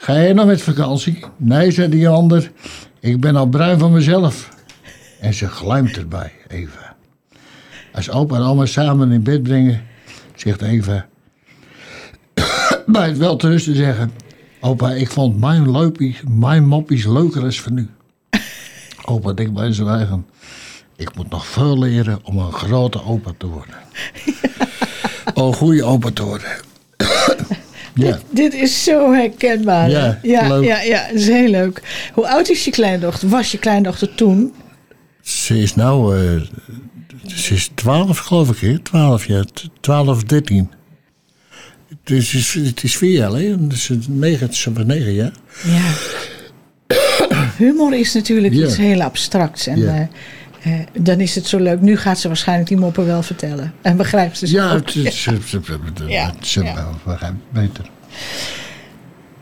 ga 0.00 0.12
jij 0.12 0.32
nog 0.32 0.46
met 0.46 0.62
vakantie? 0.62 1.24
Nee, 1.36 1.70
zei 1.70 1.88
die 1.88 2.08
ander, 2.08 2.52
ik 3.00 3.20
ben 3.20 3.36
al 3.36 3.46
bruin 3.46 3.78
van 3.78 3.92
mezelf. 3.92 4.48
En 5.20 5.34
ze 5.34 5.48
glijmt 5.48 5.96
erbij, 5.96 6.32
Eva. 6.48 6.96
Als 7.92 8.10
opa 8.10 8.36
en 8.36 8.42
oma 8.42 8.66
samen 8.66 9.12
in 9.12 9.22
bed 9.22 9.42
brengen, 9.42 9.82
zegt 10.34 10.62
Eva... 10.62 11.06
bij 12.86 13.08
het 13.08 13.18
wel 13.18 13.36
te 13.36 13.48
rusten 13.48 13.74
zeggen... 13.76 14.12
Opa, 14.60 14.90
ik 14.90 15.10
vond 15.10 15.40
mijn, 15.40 15.70
leupie, 15.70 16.16
mijn 16.28 16.66
moppies 16.66 17.06
leuker 17.06 17.42
als 17.42 17.60
van 17.60 17.74
nu. 17.74 17.88
opa 19.12 19.32
denkt 19.32 19.52
bij 19.52 19.72
zijn 19.72 19.88
eigen... 19.88 20.26
Ik 20.96 21.14
moet 21.14 21.30
nog 21.30 21.46
veel 21.46 21.78
leren 21.78 22.18
om 22.22 22.38
een 22.38 22.52
grote 22.52 23.04
opa 23.04 23.30
te 23.38 23.46
worden. 23.46 23.74
om 25.34 25.46
een 25.46 25.54
goede 25.54 25.84
opa 25.84 26.10
te 26.10 26.24
worden. 26.24 26.50
Ja. 28.06 28.18
Dit 28.30 28.54
is 28.54 28.84
zo 28.84 29.12
herkenbaar. 29.12 29.90
Ja, 29.90 30.18
ja, 30.22 30.48
leuk. 30.48 30.64
ja, 30.64 30.80
ja, 30.80 31.06
dat 31.06 31.16
is 31.20 31.26
heel 31.26 31.48
leuk. 31.50 31.82
Hoe 32.12 32.28
oud 32.28 32.48
is 32.48 32.64
je 32.64 32.70
kleindochter? 32.70 33.28
Was 33.28 33.52
je 33.52 33.58
kleindochter 33.58 34.14
toen? 34.14 34.52
Ze 35.22 35.58
is 35.62 35.74
nou... 35.74 36.16
eh, 36.16 36.40
ze 37.26 37.54
is 37.54 37.70
12 37.74 38.18
geloof 38.18 38.50
ik, 38.50 38.58
hè? 38.58 38.78
12 38.78 39.26
jaar. 39.26 39.44
12 39.80 40.08
of 40.08 40.22
13. 40.22 40.70
Het 42.04 42.10
is, 42.16 42.54
het 42.54 42.82
is 42.84 42.96
vier 42.96 43.10
jaar 43.12 43.26
geleden. 43.30 43.68
Dus 43.68 43.90
negen, 44.08 44.54
ze 44.54 44.72
was 44.72 44.84
negen 44.84 45.12
jaar. 45.12 45.32
Ja. 45.64 45.92
Humor 47.58 47.94
is 47.98 48.14
natuurlijk 48.14 48.54
Ja. 48.54 48.64
iets 48.66 48.76
heel 48.76 49.02
abstracts. 49.02 49.66
En 49.66 49.78
Ja. 49.78 49.94
eh, 50.00 50.06
eh, 50.94 51.02
dan 51.02 51.20
is 51.20 51.34
het 51.34 51.46
zo 51.46 51.58
leuk. 51.58 51.80
Nu 51.80 51.96
gaat 51.96 52.18
ze 52.18 52.26
waarschijnlijk 52.28 52.68
die 52.68 52.76
moppen 52.78 53.06
wel 53.06 53.22
vertellen. 53.22 53.72
En 53.82 53.96
begrijpt 53.96 54.38
ze 54.38 54.46
ze 54.46 54.54
Ja, 54.54 54.74
het 54.74 54.94
is 54.96 55.24
Ja, 55.24 55.32
ze 56.40 56.62
ja. 56.62 56.86
beter. 57.52 57.84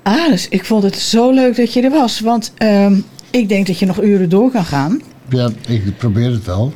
Ah, 0.02 0.28
dus 0.28 0.48
ik 0.48 0.64
vond 0.64 0.82
het 0.82 0.96
zo 0.98 1.30
leuk 1.30 1.56
dat 1.56 1.72
je 1.72 1.82
er 1.82 1.90
was. 1.90 2.20
Want 2.20 2.52
ehm, 2.56 2.94
ik 3.30 3.48
denk 3.48 3.66
dat 3.66 3.78
je 3.78 3.86
nog 3.86 4.02
uren 4.02 4.28
door 4.28 4.50
kan 4.50 4.64
gaan. 4.64 5.00
Ja, 5.28 5.50
ik 5.68 5.96
probeer 5.96 6.30
het 6.30 6.44
wel. 6.44 6.72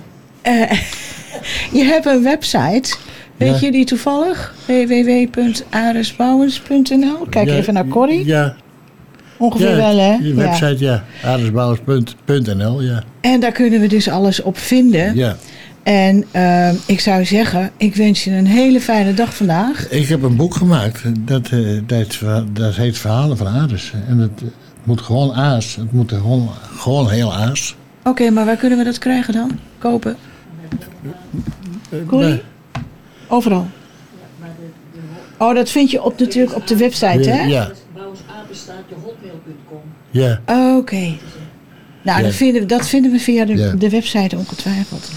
Je 1.73 1.85
hebt 1.85 2.07
een 2.07 2.23
website. 2.23 2.95
Weet 3.37 3.61
Ja. 3.61 3.67
je 3.67 3.73
die 3.73 3.85
toevallig? 3.85 4.55
www.aresbouwens.nl 4.67 7.27
Kijk 7.31 7.49
Ja, 7.49 7.55
even 7.55 7.75
naar 7.75 7.89
Corrie. 7.89 8.25
Ja, 8.27 8.57
Ongeveer 9.41 9.77
wel, 9.77 9.99
hè? 9.99 10.13
Je 10.15 10.35
website, 10.35 10.77
ja. 10.79 11.05
Aardesbouwers.nl, 11.25 12.83
ja. 12.83 13.03
En 13.21 13.41
daar 13.41 13.53
kunnen 13.53 13.81
we 13.81 13.87
dus 13.87 14.09
alles 14.09 14.43
op 14.43 14.59
vinden. 14.59 15.15
ja. 15.15 15.37
En 15.83 16.25
ehm, 16.31 16.75
ik 16.87 17.01
zou 17.01 17.25
zeggen, 17.25 17.71
ik 17.77 17.95
wens 17.95 18.25
je 18.25 18.31
een 18.31 18.47
hele 18.47 18.81
fijne 18.81 19.15
dag 19.15 19.37
vandaag. 19.37 19.89
Ik 19.89 20.09
heb 20.09 20.23
een 20.23 20.37
boek 20.37 20.55
gemaakt. 20.55 21.03
Dat, 21.19 21.49
eh, 21.51 21.59
dat, 21.87 22.19
dat 22.53 22.75
heet 22.75 22.99
Verhalen 22.99 23.37
van 23.37 23.47
Aardes. 23.47 23.93
En 24.09 24.19
het, 24.19 24.41
het 24.41 24.53
moet 24.85 25.01
gewoon 25.01 25.33
aas. 25.33 25.77
Het 25.77 25.93
moet 25.93 26.13
gewoon, 26.13 26.49
gewoon 26.77 27.11
heel 27.11 27.35
aas. 27.35 27.77
Oké, 28.05 28.31
maar 28.31 28.45
waar 28.45 28.57
kunnen 28.57 28.79
we 28.79 28.85
dat 28.85 28.99
krijgen 28.99 29.33
dan? 29.35 29.59
Kopen? 29.79 30.17
Corrie? 32.07 32.43
Overal. 33.29 33.67
Oh, 35.39 35.55
dat 35.55 35.71
vind 35.71 35.91
je 35.91 36.03
op, 36.03 36.19
natuurlijk 36.19 36.57
op 36.57 36.67
de 36.67 36.77
website, 36.77 37.31
hè? 37.31 37.43
Ja, 37.45 37.71
bouwsapenstaatjehotmail.com. 38.91 39.81
ja. 40.11 40.41
Oké. 40.77 41.15
Nou, 42.03 42.19
Ja. 42.19 42.25
dat, 42.25 42.35
vinden 42.35 42.61
we, 42.61 42.67
dat 42.67 42.89
vinden 42.89 43.11
we 43.13 43.19
via 43.19 43.45
de, 43.45 43.77
de 43.79 43.89
website 43.91 44.37
ongetwijfeld. 44.37 45.11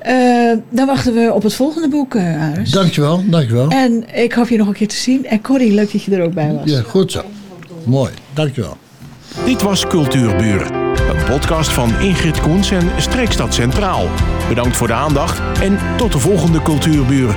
Eh, 0.00 0.52
dan 0.70 0.86
wachten 0.86 1.14
we 1.14 1.32
op 1.32 1.42
het 1.42 1.54
volgende 1.54 1.88
boek, 1.88 2.14
eh 2.14 2.50
Aris. 2.52 2.70
Dankjewel, 2.70 3.22
dankjewel. 3.26 3.68
En 3.70 4.04
ik 4.14 4.32
hoop 4.32 4.48
je 4.48 4.56
nog 4.56 4.66
een 4.66 4.72
keer 4.74 4.88
te 4.88 4.96
zien. 4.96 5.26
En 5.26 5.40
Corrie, 5.40 5.72
leuk 5.74 5.92
dat 5.92 6.02
je 6.02 6.16
er 6.16 6.22
ook 6.22 6.34
bij 6.34 6.52
was. 6.52 6.70
Ja, 6.70 6.80
goed 6.82 7.12
zo. 7.12 7.22
Mooi, 7.84 8.12
dankjewel. 8.32 8.76
Dit 9.44 9.62
was 9.62 9.86
Cultuurbuur. 9.86 10.70
Een 11.10 11.24
podcast 11.28 11.70
van 11.72 12.00
Ingrid 12.00 12.40
Koens 12.40 12.70
en 12.70 12.90
Streekstad 12.98 13.54
Centraal. 13.54 14.08
Bedankt 14.48 14.76
voor 14.76 14.86
de 14.86 14.92
aandacht 14.92 15.60
en 15.62 15.78
tot 15.96 16.12
de 16.12 16.18
volgende 16.18 16.62
Cultuurbuur. 16.62 17.34